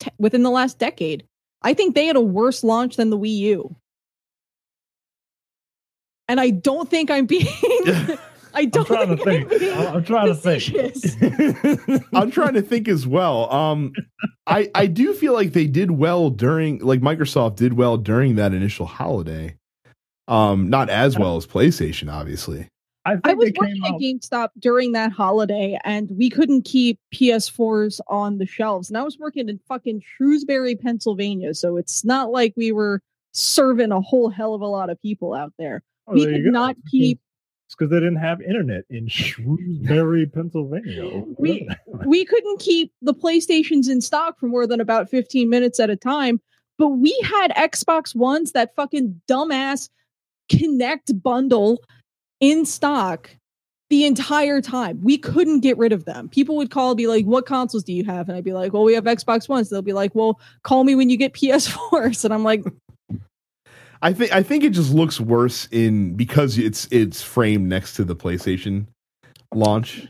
[0.00, 1.24] te- within the last decade.
[1.62, 3.76] I think they had a worse launch than the Wii U.
[6.28, 7.46] And I don't think I'm being
[8.54, 9.52] I I'm don't trying to think.
[9.52, 12.04] I'm I'm I'm trying to think.
[12.12, 13.52] I'm trying to think as well.
[13.52, 13.92] Um,
[14.46, 18.54] I I do feel like they did well during, like Microsoft did well during that
[18.54, 19.56] initial holiday.
[20.26, 22.68] Um, not as well as PlayStation, obviously.
[23.06, 26.62] I, think I was they came working at GameStop during that holiday and we couldn't
[26.62, 28.88] keep PS4s on the shelves.
[28.88, 31.52] And I was working in fucking Shrewsbury, Pennsylvania.
[31.54, 33.02] So it's not like we were
[33.32, 35.82] serving a whole hell of a lot of people out there.
[36.06, 37.20] Oh, we there could not keep
[37.66, 41.24] It's because they didn't have internet in Shrewsbury, Pennsylvania.
[41.38, 41.68] we
[42.06, 45.96] we couldn't keep the PlayStations in stock for more than about 15 minutes at a
[45.96, 46.40] time.
[46.78, 49.90] But we had Xbox Ones, that fucking dumbass
[50.50, 51.82] Kinect bundle
[52.40, 53.30] in stock
[53.90, 55.00] the entire time.
[55.02, 56.28] We couldn't get rid of them.
[56.28, 58.28] People would call, be like, What consoles do you have?
[58.28, 59.70] And I'd be like, Well, we have Xbox Ones.
[59.70, 62.24] They'll be like, Well, call me when you get PS4s.
[62.24, 62.64] And I'm like,
[64.02, 68.04] I think I think it just looks worse in because it's it's framed next to
[68.04, 68.86] the PlayStation
[69.54, 70.08] launch.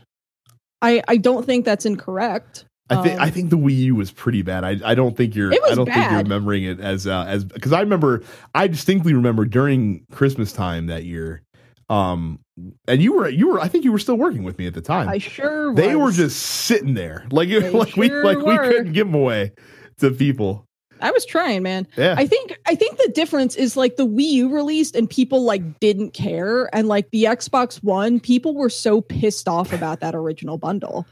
[0.81, 2.65] I, I don't think that's incorrect.
[2.89, 4.63] I think I Um, think the Wii U was pretty bad.
[4.63, 7.73] I, I don't think you're I don't think you're remembering it as uh, as because
[7.73, 8.21] I remember
[8.53, 11.41] I distinctly remember during Christmas time that year,
[11.89, 12.39] um,
[12.87, 14.81] and you were you were I think you were still working with me at the
[14.81, 15.09] time.
[15.09, 18.57] I sure was they were just sitting there like They like we sure like we
[18.57, 19.53] couldn't give them away
[19.99, 20.67] to people.
[21.01, 21.87] I was trying, man.
[21.97, 25.43] Yeah, I think I think the difference is like the Wii U released and people
[25.43, 30.15] like didn't care and like the Xbox One people were so pissed off about that
[30.15, 31.05] original bundle.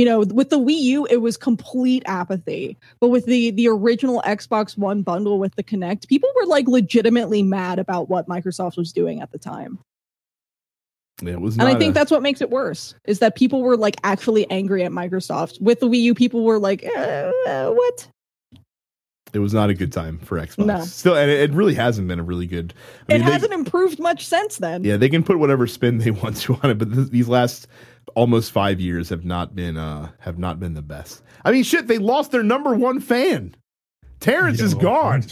[0.00, 2.78] You know, with the Wii U it was complete apathy.
[3.00, 7.42] But with the the original Xbox One bundle with the Kinect, people were like legitimately
[7.42, 9.78] mad about what Microsoft was doing at the time.
[11.22, 11.58] it was.
[11.58, 14.50] And I think a- that's what makes it worse is that people were like actually
[14.50, 15.60] angry at Microsoft.
[15.60, 18.08] With the Wii U people were like, uh, uh, what?
[19.34, 20.64] it was not a good time for Xbox.
[20.66, 20.80] No.
[20.80, 22.72] Still, and it, it really hasn't been a really good.
[23.08, 24.82] I it mean, they- hasn't improved much since then.
[24.82, 27.68] Yeah, they can put whatever spin they want to on it, but th- these last
[28.14, 31.22] almost five years have not been uh have not been the best.
[31.44, 33.54] I mean, shit, they lost their number one fan.
[34.20, 35.24] Terrence is gone.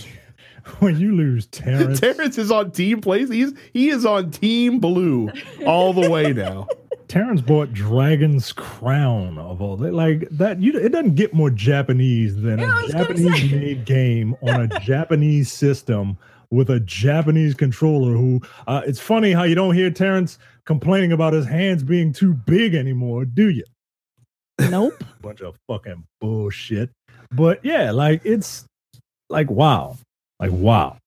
[0.81, 3.31] When you lose Terrence, Terrence is on Team Place.
[3.31, 5.31] He's he is on Team Blue
[5.67, 6.67] all the way now.
[7.09, 9.95] Terrence bought Dragon's Crown of all that.
[9.95, 14.37] Like that, you it doesn't get more Japanese than Yeah, I a Japanese made game
[14.43, 16.19] on a Japanese system
[16.51, 18.13] with a Japanese controller.
[18.13, 22.35] Who uh, it's funny how you don't hear Terrence complaining about his hands being too
[22.35, 23.65] big anymore, do you?
[24.59, 25.03] Nope.
[25.21, 26.91] Bunch of fucking bullshit.
[27.31, 28.65] But yeah, like it's
[29.29, 29.97] like wow,
[30.41, 30.99] like wow.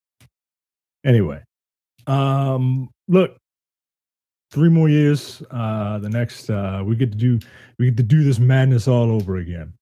[1.04, 1.42] Anyway,
[2.06, 3.36] um, look,
[4.52, 5.42] three more years.
[5.50, 7.40] Uh, the next uh, we get to do
[7.80, 9.74] we get to do this madness all over again.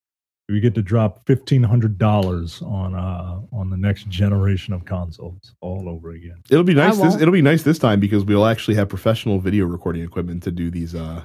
[0.50, 5.54] We get to drop fifteen hundred dollars on uh on the next generation of consoles
[5.62, 6.42] all over again.
[6.50, 6.98] It'll be nice.
[6.98, 10.52] This, it'll be nice this time because we'll actually have professional video recording equipment to
[10.52, 11.22] do these uh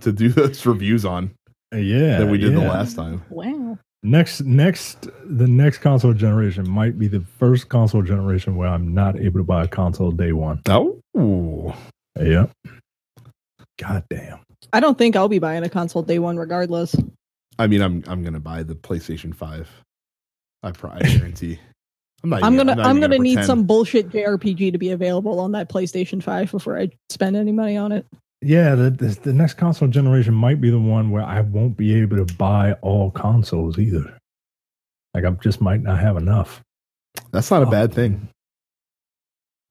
[0.00, 1.30] to do those reviews on
[1.74, 3.22] Uh, Yeah, that we did the last time.
[3.30, 3.78] Wow.
[4.04, 9.18] Next, next, the next console generation might be the first console generation where I'm not
[9.18, 10.60] able to buy a console day one.
[10.68, 11.74] Oh,
[12.16, 12.50] Yep.
[13.78, 14.38] God damn.
[14.72, 16.94] I don't think I'll be buying a console day one regardless.
[17.58, 19.68] I mean, I'm I'm gonna buy the PlayStation Five.
[20.62, 21.58] I, pro- I guarantee.
[22.24, 22.42] I'm not.
[22.42, 25.52] I'm even- gonna not I'm even gonna need some bullshit JRPG to be available on
[25.52, 28.06] that PlayStation 5 before I spend any money on it.
[28.40, 31.94] Yeah, the, the the next console generation might be the one where I won't be
[31.94, 34.16] able to buy all consoles either.
[35.14, 36.60] Like I just might not have enough.
[37.30, 38.28] That's not a bad thing.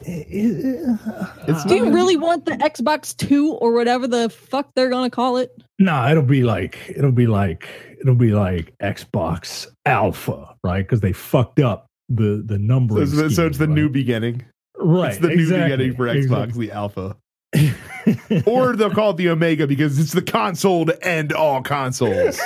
[0.01, 5.09] It's uh, Do you really want the Xbox 2 or whatever the fuck they're gonna
[5.09, 5.51] call it?
[5.79, 7.67] No, it'll be like it'll be like
[8.01, 10.81] it'll be like Xbox Alpha, right?
[10.85, 13.03] Because they fucked up the the So numbering.
[13.03, 14.45] it's, the- so it's the scheme, new beginning.
[14.77, 15.11] right.
[15.11, 17.15] It's the exactly, new beginning for Xbox, the Alpha.
[18.45, 22.39] Or they'll call it the Omega because it's the console to end all consoles.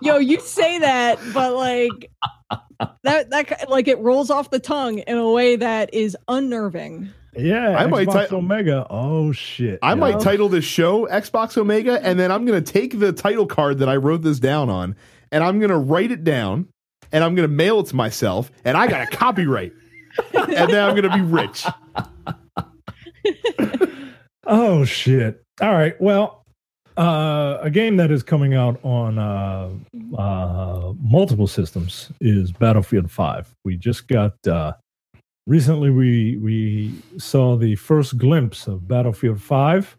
[0.00, 2.10] Yo, you say that, but like
[3.04, 7.08] that that like it rolls off the tongue in a way that is unnerving.
[7.36, 8.86] Yeah, I might Xbox ti- Omega.
[8.90, 9.78] Oh shit!
[9.82, 13.78] I might title this show Xbox Omega, and then I'm to take the title card
[13.78, 14.96] that I wrote this down on,
[15.32, 16.68] and I'm to write it down,
[17.12, 19.72] and I'm to mail it to myself, and I got a copyright,
[20.34, 21.66] and then I'm to be rich.
[24.46, 25.42] Oh shit!
[25.62, 25.98] All right.
[26.00, 26.44] Well,
[26.96, 29.70] uh, a game that is coming out on uh,
[30.18, 33.54] uh, multiple systems is Battlefield Five.
[33.64, 34.74] We just got uh,
[35.46, 39.96] recently we we saw the first glimpse of Battlefield 5.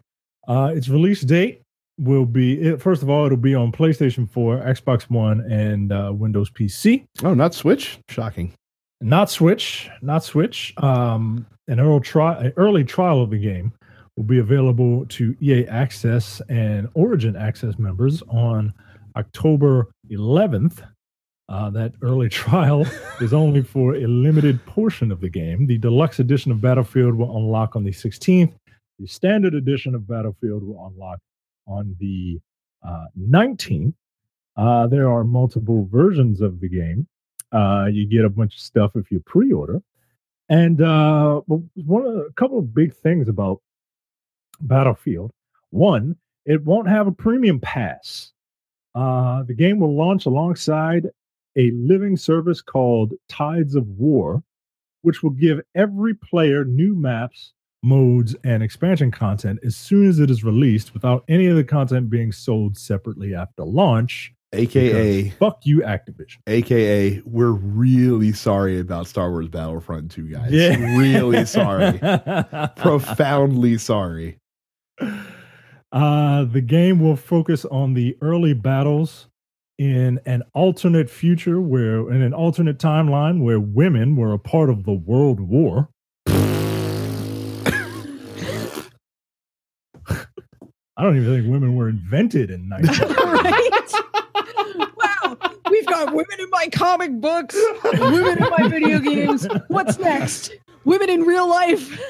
[0.48, 1.62] Uh, its release date
[1.98, 6.12] will be it, first of all it'll be on PlayStation 4, Xbox One, and uh,
[6.14, 7.04] Windows PC.
[7.22, 7.98] Oh, not Switch.
[8.08, 8.52] Shocking.
[9.00, 10.72] Not Switch, not Switch.
[10.78, 13.72] Um, an early trial, early trial of the game
[14.16, 18.72] will be available to EA Access and Origin Access members on
[19.16, 20.86] October 11th.
[21.48, 22.84] Uh, that early trial
[23.20, 25.66] is only for a limited portion of the game.
[25.66, 28.52] The deluxe edition of Battlefield will unlock on the 16th.
[28.98, 31.20] The standard edition of Battlefield will unlock
[31.66, 32.40] on the
[32.86, 33.94] uh, 19th.
[34.56, 37.06] Uh, there are multiple versions of the game.
[37.52, 39.82] Uh, you get a bunch of stuff if you pre-order.
[40.48, 43.60] And uh, one of a couple of big things about
[44.60, 45.32] Battlefield.
[45.70, 48.32] One, it won't have a premium pass.
[48.94, 51.08] Uh, the game will launch alongside
[51.56, 54.42] a living service called Tides of War,
[55.02, 57.52] which will give every player new maps,
[57.82, 62.10] modes, and expansion content as soon as it is released without any of the content
[62.10, 64.32] being sold separately after launch.
[64.52, 66.36] AKA, fuck you, Activision.
[66.46, 70.52] AKA, we're really sorry about Star Wars Battlefront 2, guys.
[70.52, 70.76] Yeah.
[70.96, 71.98] Really sorry.
[72.76, 74.38] Profoundly sorry.
[75.92, 79.28] Uh, the game will focus on the early battles
[79.78, 84.84] in an alternate future where, in an alternate timeline where women were a part of
[84.84, 85.88] the World War.
[90.98, 93.08] I don't even think women were invented in 19.
[93.08, 93.92] right?
[94.96, 95.36] wow,
[95.70, 97.54] we've got women in my comic books,
[97.84, 99.46] women in my video games.
[99.68, 100.52] What's next?
[100.84, 102.00] Women in real life.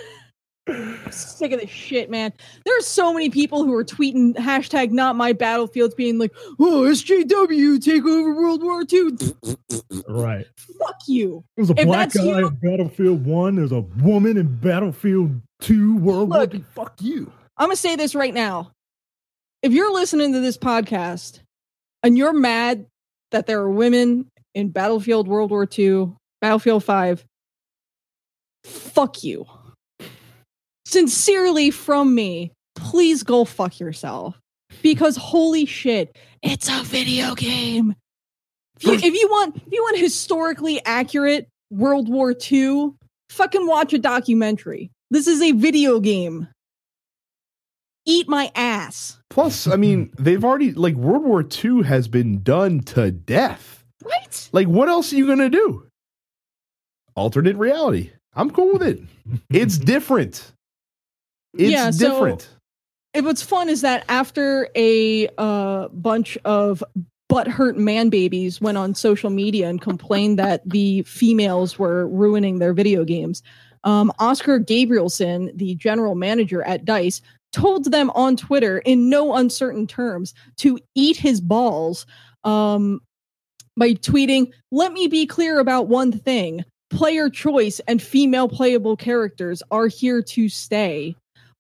[1.10, 2.32] Sick of this shit, man.
[2.64, 6.82] There are so many people who are tweeting hashtag not my battlefields being like, oh,
[6.88, 9.12] SJW, take over World War II.
[10.08, 10.44] right.
[10.78, 11.44] Fuck you.
[11.56, 13.54] There's a If black guy you- in Battlefield 1.
[13.56, 15.98] There's a woman in Battlefield 2.
[15.98, 16.64] World War II.
[16.74, 17.30] Fuck you.
[17.56, 18.72] I'm gonna say this right now.
[19.62, 21.40] If you're listening to this podcast
[22.02, 22.86] and you're mad
[23.30, 27.24] that there are women in Battlefield World War II, Battlefield 5,
[28.64, 29.46] fuck you.
[30.86, 34.40] Sincerely from me, please go fuck yourself.
[34.82, 37.96] Because holy shit, it's a video game.
[38.76, 42.92] If you, if you want if you want historically accurate World War II,
[43.30, 44.92] fucking watch a documentary.
[45.10, 46.46] This is a video game
[48.04, 49.18] eat my ass.
[49.28, 53.84] Plus, I mean, they've already, like, World War II has been done to death.
[54.04, 54.48] Right?
[54.52, 55.88] Like, what else are you going to do?
[57.16, 58.12] Alternate reality.
[58.34, 59.00] I'm cool with it.
[59.50, 60.52] It's different.
[61.58, 62.48] It's Yeah, so- different.
[63.14, 66.84] And what's fun is that after a uh, bunch of
[67.32, 72.74] butthurt man babies went on social media and complained that the females were ruining their
[72.74, 73.42] video games,
[73.84, 79.86] um, Oskar Gabrielson, the general manager at DICE, told them on Twitter in no uncertain
[79.86, 82.04] terms to eat his balls
[82.44, 83.00] um,
[83.78, 89.62] by tweeting, Let me be clear about one thing player choice and female playable characters
[89.70, 91.16] are here to stay.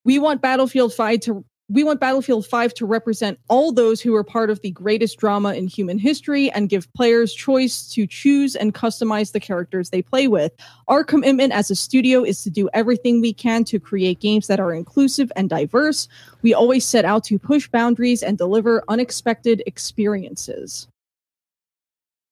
[0.06, 4.22] We want Battlefield 5 to we want Battlefield 5 to represent all those who are
[4.22, 8.72] part of the greatest drama in human history and give players choice to choose and
[8.72, 10.52] customize the characters they play with.
[10.86, 14.60] Our commitment as a studio is to do everything we can to create games that
[14.60, 16.06] are inclusive and diverse.
[16.40, 20.86] We always set out to push boundaries and deliver unexpected experiences.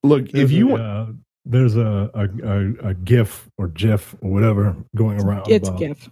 [0.05, 1.07] Look, if you a, want, uh,
[1.45, 6.09] there's a, a, a, a GIF or GIF or whatever going around It's about, GIF.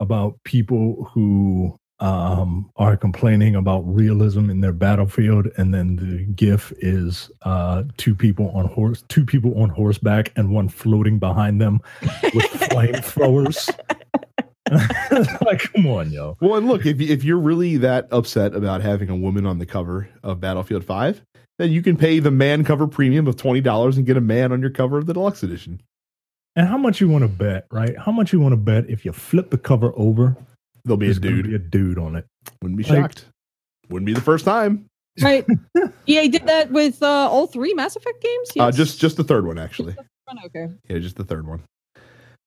[0.00, 6.72] About people who um, are complaining about realism in their battlefield, and then the GIF
[6.78, 11.80] is uh, two people on horse, two people on horseback, and one floating behind them
[12.02, 13.68] with flamethrowers.
[15.44, 16.36] like, come on, yo.
[16.40, 19.66] well, and look, if, if you're really that upset about having a woman on the
[19.66, 21.22] cover of Battlefield 5,
[21.58, 24.62] then you can pay the man cover premium of $20 and get a man on
[24.62, 25.82] your cover of the deluxe edition.
[26.56, 27.96] And how much you want to bet, right?
[27.98, 30.36] How much you want to bet if you flip the cover over,
[30.84, 31.46] There'll be a dude.
[31.46, 32.26] be a dude on it.
[32.62, 33.26] Wouldn't be like- shocked.
[33.88, 34.86] Wouldn't be the first time.
[35.20, 35.44] Right.
[36.06, 38.50] EA did that with uh, all three Mass Effect games?
[38.58, 39.96] Uh, just just the third one, actually.
[40.46, 40.68] okay.
[40.88, 41.62] Yeah, just the third one.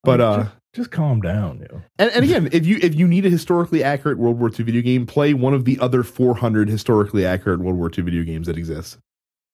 [0.04, 1.82] But uh, just, just calm down, yo.
[2.00, 4.82] and, and again, if you if you need a historically accurate World War II video
[4.82, 8.58] game, play one of the other 400 historically accurate World War II video games that
[8.58, 8.98] exist.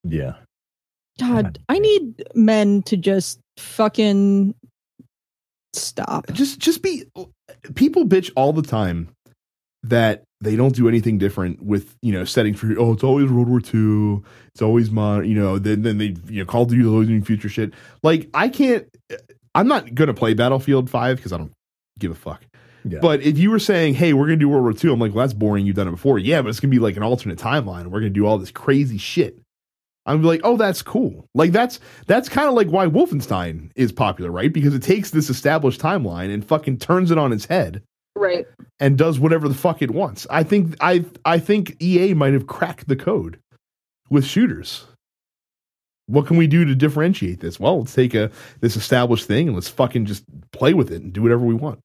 [0.03, 0.35] Yeah.
[1.19, 4.55] God, God I need men to just fucking
[5.73, 6.31] stop.
[6.31, 7.05] Just just be
[7.75, 9.09] people bitch all the time
[9.83, 13.47] that they don't do anything different with you know setting for oh it's always World
[13.47, 14.21] War II
[14.53, 17.07] it's always mon you know then then they you know Call of Duty is always
[17.07, 18.85] doing future shit like I can't
[19.55, 21.51] I'm not gonna play Battlefield Five because I don't
[21.97, 22.43] give a fuck.
[22.85, 22.99] Yeah.
[23.01, 25.25] But if you were saying, "Hey, we're gonna do World War II," I'm like, "Well,
[25.25, 25.65] that's boring.
[25.65, 27.87] You've done it before." Yeah, but it's gonna be like an alternate timeline.
[27.87, 29.37] We're gonna do all this crazy shit.
[30.05, 34.31] I'm like, "Oh, that's cool." Like that's that's kind of like why Wolfenstein is popular,
[34.31, 34.51] right?
[34.51, 37.83] Because it takes this established timeline and fucking turns it on its head
[38.15, 38.45] Right.
[38.79, 40.25] and does whatever the fuck it wants.
[40.29, 43.39] I think I I think EA might have cracked the code
[44.09, 44.85] with shooters.
[46.07, 47.59] What can we do to differentiate this?
[47.59, 48.31] Well, let's take a
[48.61, 51.79] this established thing and let's fucking just play with it and do whatever we want.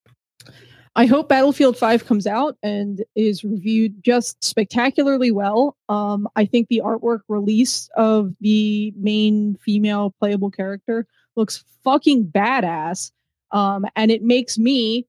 [0.96, 5.76] I hope Battlefield 5 comes out and is reviewed just spectacularly well.
[5.88, 13.10] Um, I think the artwork release of the main female playable character looks fucking badass.
[13.50, 15.06] Um, and it makes me,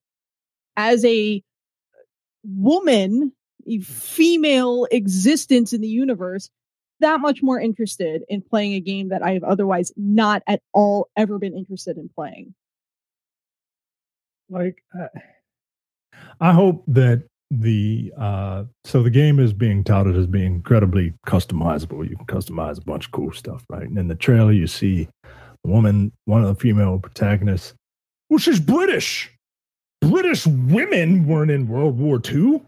[0.75, 1.43] as a
[2.43, 3.31] woman,
[3.67, 6.49] a female existence in the universe,
[6.99, 11.09] that much more interested in playing a game that I have otherwise not at all
[11.15, 12.55] ever been interested in playing.
[14.49, 15.07] like uh,
[16.39, 22.07] i hope that the uh so the game is being touted as being incredibly customizable.
[22.09, 23.87] You can customize a bunch of cool stuff right?
[23.87, 27.73] And in the trailer you see a woman one of the female protagonists
[28.29, 29.31] well she's british.
[30.01, 32.61] British women weren't in world war ii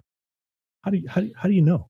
[0.84, 1.88] how do you how do how do you know?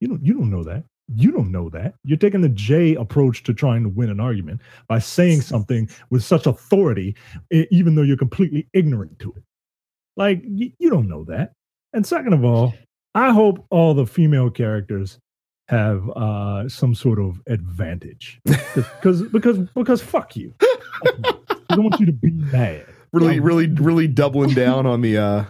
[0.00, 0.84] You don't you don't know that.
[1.14, 1.94] You don't know that.
[2.04, 6.22] You're taking the j approach to trying to win an argument by saying something with
[6.22, 7.16] such authority
[7.50, 9.42] even though you're completely ignorant to it
[10.16, 11.52] like y- you don't know that.
[11.92, 12.74] And second of all,
[13.14, 15.18] I hope all the female characters
[15.68, 20.54] have uh some sort of advantage because because because fuck you.
[20.60, 22.86] I don't want you to be mad.
[23.12, 25.44] Really, really, really doubling down on the uh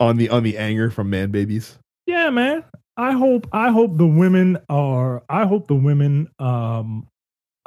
[0.00, 1.78] on the on the anger from man babies.
[2.06, 2.64] Yeah, man.
[2.96, 7.06] I hope I hope the women are I hope the women um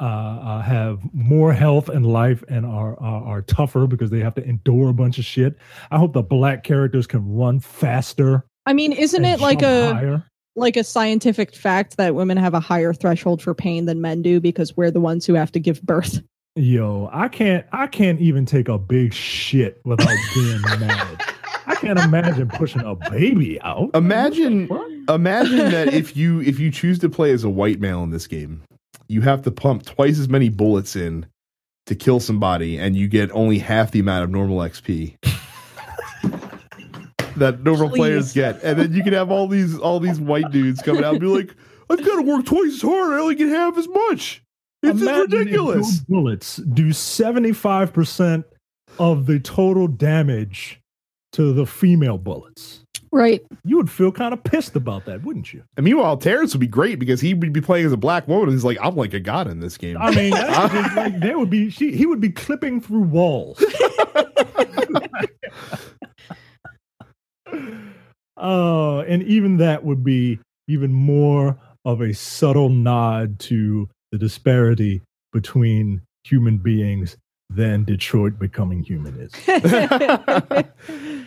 [0.00, 4.34] uh, uh have more health and life and are, are are tougher because they have
[4.34, 5.56] to endure a bunch of shit.
[5.90, 8.44] I hope the black characters can run faster.
[8.66, 10.24] I mean, isn't it like a higher.
[10.56, 14.40] like a scientific fact that women have a higher threshold for pain than men do
[14.40, 16.20] because we're the ones who have to give birth.
[16.56, 21.22] Yo, I can't I can't even take a big shit without being mad.
[21.66, 23.90] I can't imagine pushing a baby out.
[23.94, 24.68] Imagine
[25.08, 28.26] imagine that if you if you choose to play as a white male in this
[28.26, 28.62] game,
[29.08, 31.26] you have to pump twice as many bullets in
[31.86, 35.16] to kill somebody and you get only half the amount of normal XP.
[37.36, 38.62] that normal players get.
[38.62, 41.26] And then you can have all these all these white dudes coming out and be
[41.26, 41.54] like,
[41.88, 44.42] I've got to work twice as hard, I only get half as much.
[44.82, 46.00] It's just Imagine ridiculous.
[46.00, 48.44] bullets do 75%
[48.98, 50.80] of the total damage
[51.32, 52.82] to the female bullets.
[53.12, 53.44] Right.
[53.64, 55.62] You would feel kind of pissed about that, wouldn't you?
[55.76, 58.50] And meanwhile, Terrence would be great because he would be playing as a black woman.
[58.50, 59.96] He's like, I'm like a god in this game.
[59.98, 63.62] I mean, that's just like there would be she, he would be clipping through walls.
[68.36, 75.02] Oh, and even that would be even more of a subtle nod to the disparity
[75.32, 77.16] between human beings
[77.50, 80.64] than Detroit becoming human is.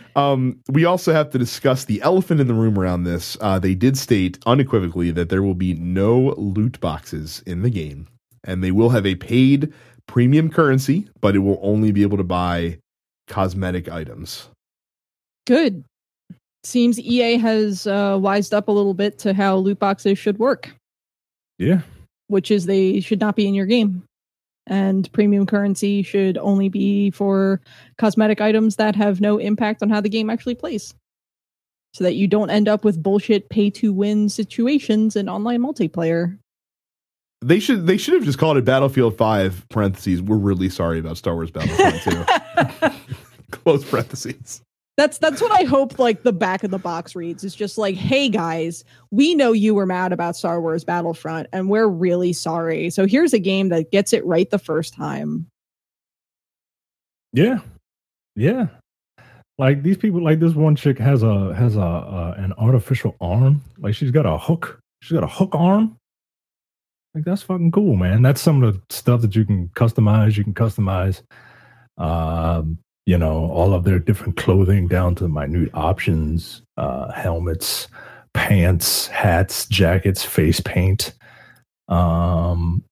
[0.15, 3.37] um, we also have to discuss the elephant in the room around this.
[3.41, 8.07] Uh, they did state unequivocally that there will be no loot boxes in the game,
[8.43, 9.73] and they will have a paid
[10.07, 12.77] premium currency, but it will only be able to buy
[13.27, 14.49] cosmetic items.
[15.47, 15.83] Good.
[16.63, 20.69] Seems EA has uh, wised up a little bit to how loot boxes should work,
[21.57, 21.81] Yeah.
[22.27, 24.03] which is they should not be in your game.
[24.69, 27.59] And premium currency should only be for
[27.97, 30.93] cosmetic items that have no impact on how the game actually plays.
[31.95, 36.37] So that you don't end up with bullshit pay to win situations in online multiplayer.
[37.41, 40.21] They should they should have just called it Battlefield Five parentheses.
[40.21, 42.89] We're really sorry about Star Wars battlefield Two.
[43.51, 44.61] Close parentheses.
[44.99, 47.45] That's that's what I hope like the back of the box reads.
[47.45, 51.69] is just like, hey guys, we know you were mad about Star Wars Battlefront and
[51.69, 52.89] we're really sorry.
[52.89, 55.49] So here's a game that gets it right the first time.
[57.31, 57.59] Yeah.
[58.35, 58.67] Yeah.
[59.57, 63.61] Like these people like this one chick has a has a uh, an artificial arm.
[63.77, 64.81] Like she's got a hook.
[65.01, 65.95] She's got a hook arm.
[67.15, 68.21] Like that's fucking cool, man.
[68.21, 70.35] That's some of the stuff that you can customize.
[70.35, 71.21] You can customize
[71.97, 77.87] um, you know, all of their different clothing down to minute options, uh helmets,
[78.35, 81.15] pants, hats, jackets, face paint.
[81.87, 82.83] Um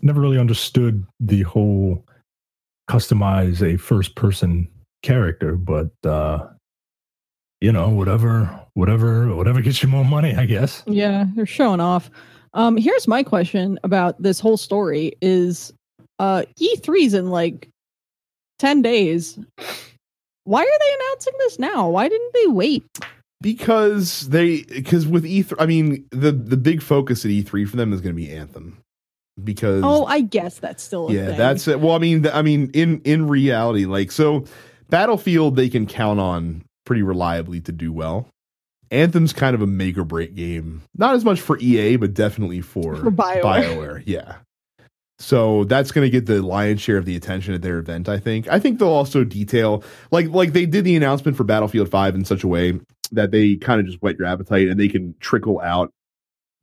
[0.00, 2.06] never really understood the whole
[2.88, 4.68] customize a first person
[5.02, 6.46] character but uh
[7.60, 12.10] you know whatever whatever whatever gets you more money i guess Yeah, they're showing off.
[12.54, 15.72] Um, here's my question about this whole story: is
[16.20, 17.71] uh, E3's in like
[18.62, 19.38] 10 days.
[20.44, 21.88] Why are they announcing this now?
[21.88, 22.84] Why didn't they wait?
[23.40, 27.92] because they because with E3, I mean the the big focus at E3 for them
[27.92, 28.78] is going to be Anthem
[29.42, 31.38] because Oh, I guess that's still a yeah, thing.
[31.38, 31.80] that's it.
[31.80, 34.44] Well, I mean, I mean, in in reality, like so,
[34.90, 38.28] Battlefield they can count on pretty reliably to do well.
[38.92, 42.60] Anthem's kind of a make or break game, not as much for EA, but definitely
[42.60, 43.42] for, For BioWare.
[43.42, 44.36] BioWare, yeah.
[45.22, 48.08] So that's going to get the lion's share of the attention at their event.
[48.08, 48.48] I think.
[48.48, 52.24] I think they'll also detail like like they did the announcement for Battlefield Five in
[52.24, 52.80] such a way
[53.12, 55.92] that they kind of just whet your appetite and they can trickle out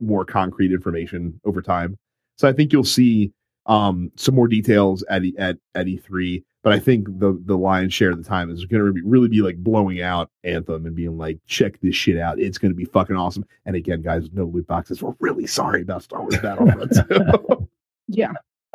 [0.02, 1.98] more concrete information over time.
[2.38, 3.32] So I think you'll see
[3.66, 6.44] um, some more details at at at E3.
[6.62, 9.30] But I think the the lion's share of the time is going to be, really
[9.30, 12.40] be like blowing out Anthem and being like, check this shit out.
[12.40, 13.46] It's going to be fucking awesome.
[13.66, 15.02] And again, guys, no loot boxes.
[15.02, 17.70] We're really sorry about Star Wars Battlefront.
[18.10, 18.34] yeah.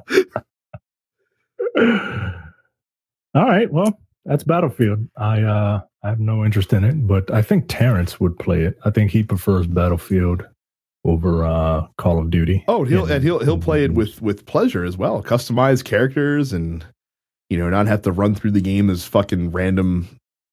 [3.35, 3.71] All right.
[3.73, 5.09] Well, that's Battlefield.
[5.17, 8.79] I uh I have no interest in it, but I think Terrence would play it.
[8.85, 10.47] I think he prefers Battlefield
[11.05, 12.65] over uh Call of Duty.
[12.69, 15.23] oh, he'll and he'll he'll play it with with pleasure as well.
[15.23, 16.85] Customize characters and
[17.51, 20.09] you know not have to run through the game as fucking random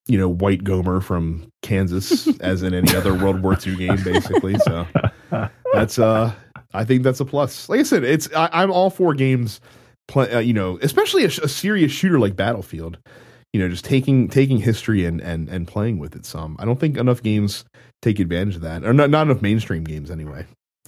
[0.07, 4.57] you know white Gomer from Kansas as in any other World War II game, basically.
[4.59, 4.87] So.
[5.73, 6.33] that's uh
[6.73, 7.69] i think that's a plus.
[7.69, 9.61] Like i said it's I, i'm all for games
[10.07, 12.97] play, uh, you know especially a, a serious shooter like battlefield
[13.53, 16.55] you know just taking taking history and and and playing with it some.
[16.59, 17.65] I don't think enough games
[18.01, 20.45] take advantage of that or not, not enough mainstream games anyway.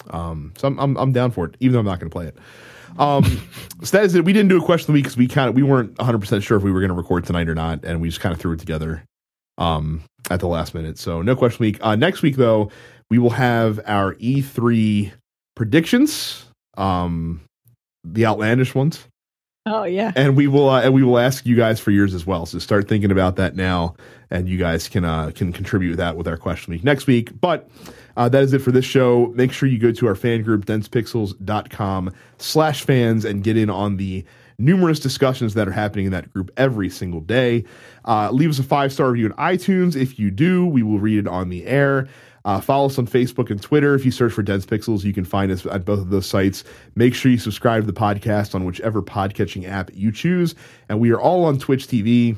[0.10, 2.28] Um so i'm i'm, I'm down for it even though i'm not going to play
[2.28, 2.38] it.
[2.98, 3.24] Um
[3.84, 4.26] so that is it.
[4.26, 6.44] We didn't do a question of the week because we kind of we weren't 100%
[6.44, 8.40] sure if we were going to record tonight or not and we just kind of
[8.40, 9.04] threw it together
[9.58, 10.98] um at the last minute.
[10.98, 11.78] So no question week.
[11.82, 12.72] Uh next week though
[13.10, 15.12] we will have our E3
[15.56, 16.46] predictions,
[16.78, 17.42] um,
[18.04, 19.06] the outlandish ones,
[19.66, 20.12] Oh, yeah.
[20.16, 22.46] and we will uh, and we will ask you guys for yours as well.
[22.46, 23.96] So start thinking about that now,
[24.30, 27.32] and you guys can uh, can contribute that with our question week next week.
[27.40, 27.70] But
[28.18, 29.28] uh, that is it for this show.
[29.36, 33.98] Make sure you go to our fan group densepixels.com slash fans and get in on
[33.98, 34.26] the
[34.60, 37.64] numerous discussions that are happening in that group every single day.
[38.06, 39.96] Uh, leave us a five star review on iTunes.
[39.96, 42.08] If you do, we will read it on the air.
[42.46, 43.96] Uh, follow us on Facebook and Twitter.
[43.96, 46.64] If you search for Dense Pixels, you can find us at both of those sites.
[46.96, 50.54] Make sure you subscribe to the podcast on whichever podcatching app you choose.
[50.90, 52.38] And we are all on Twitch TV.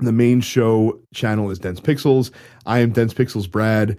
[0.00, 2.30] The main show channel is Dense Pixels.
[2.64, 3.96] I am Dense Pixels Brad.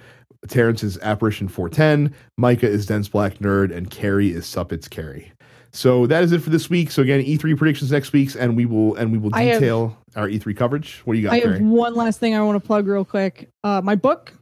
[0.47, 2.13] Terrence is Apparition 410.
[2.37, 3.75] Micah is Dense Black Nerd.
[3.75, 5.31] And Carrie is Suppets Carrie.
[5.71, 6.89] So that is it for this week.
[6.89, 9.95] So again, E3 predictions next week's, and we will and we will I have- detail
[10.15, 11.01] our E3 coverage.
[11.05, 13.49] What do you got, I have one last thing I want to plug real quick.
[13.63, 14.33] Uh, my book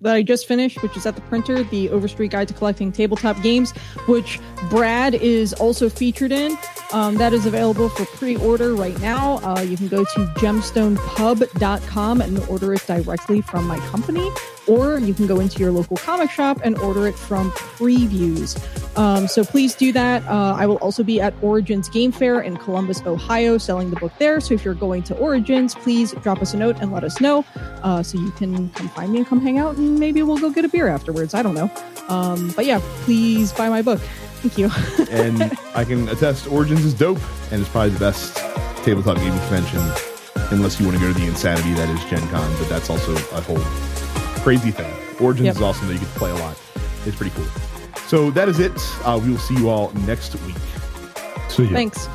[0.00, 3.40] that I just finished, which is at the printer, The Overstreet Guide to Collecting Tabletop
[3.42, 3.72] Games,
[4.06, 6.56] which Brad is also featured in.
[6.92, 9.38] Um, that is available for pre-order right now.
[9.38, 14.28] Uh, you can go to gemstonepub.com and order it directly from my company,
[14.66, 18.58] or you can go into your local comic shop and order it from Previews.
[18.96, 20.26] Um, so please do that.
[20.26, 24.12] Uh, I will also be at Origins Game Fair in Columbus, Ohio, selling the book
[24.18, 24.40] there.
[24.40, 27.44] So if you're going to Origins, please drop us a note and let us know
[27.82, 30.50] uh, so you can come find me and come hang out, and maybe we'll go
[30.50, 31.34] get a beer afterwards.
[31.34, 31.70] I don't know.
[32.08, 34.00] Um, but yeah, please buy my book.
[34.42, 34.70] Thank you.
[35.10, 37.20] and I can attest Origins is dope
[37.50, 38.36] and it's probably the best
[38.84, 39.80] tabletop gaming convention
[40.50, 43.14] unless you want to go to the insanity that is Gen Con, but that's also
[43.14, 43.58] a whole
[44.42, 44.92] crazy thing.
[45.20, 45.56] Origins yep.
[45.56, 46.60] is awesome that you get to play a lot.
[47.06, 47.46] It's pretty cool.
[48.06, 48.72] So that is it.
[49.04, 50.56] Uh, we will see you all next week.
[51.48, 51.70] See you.
[51.70, 52.08] Thanks.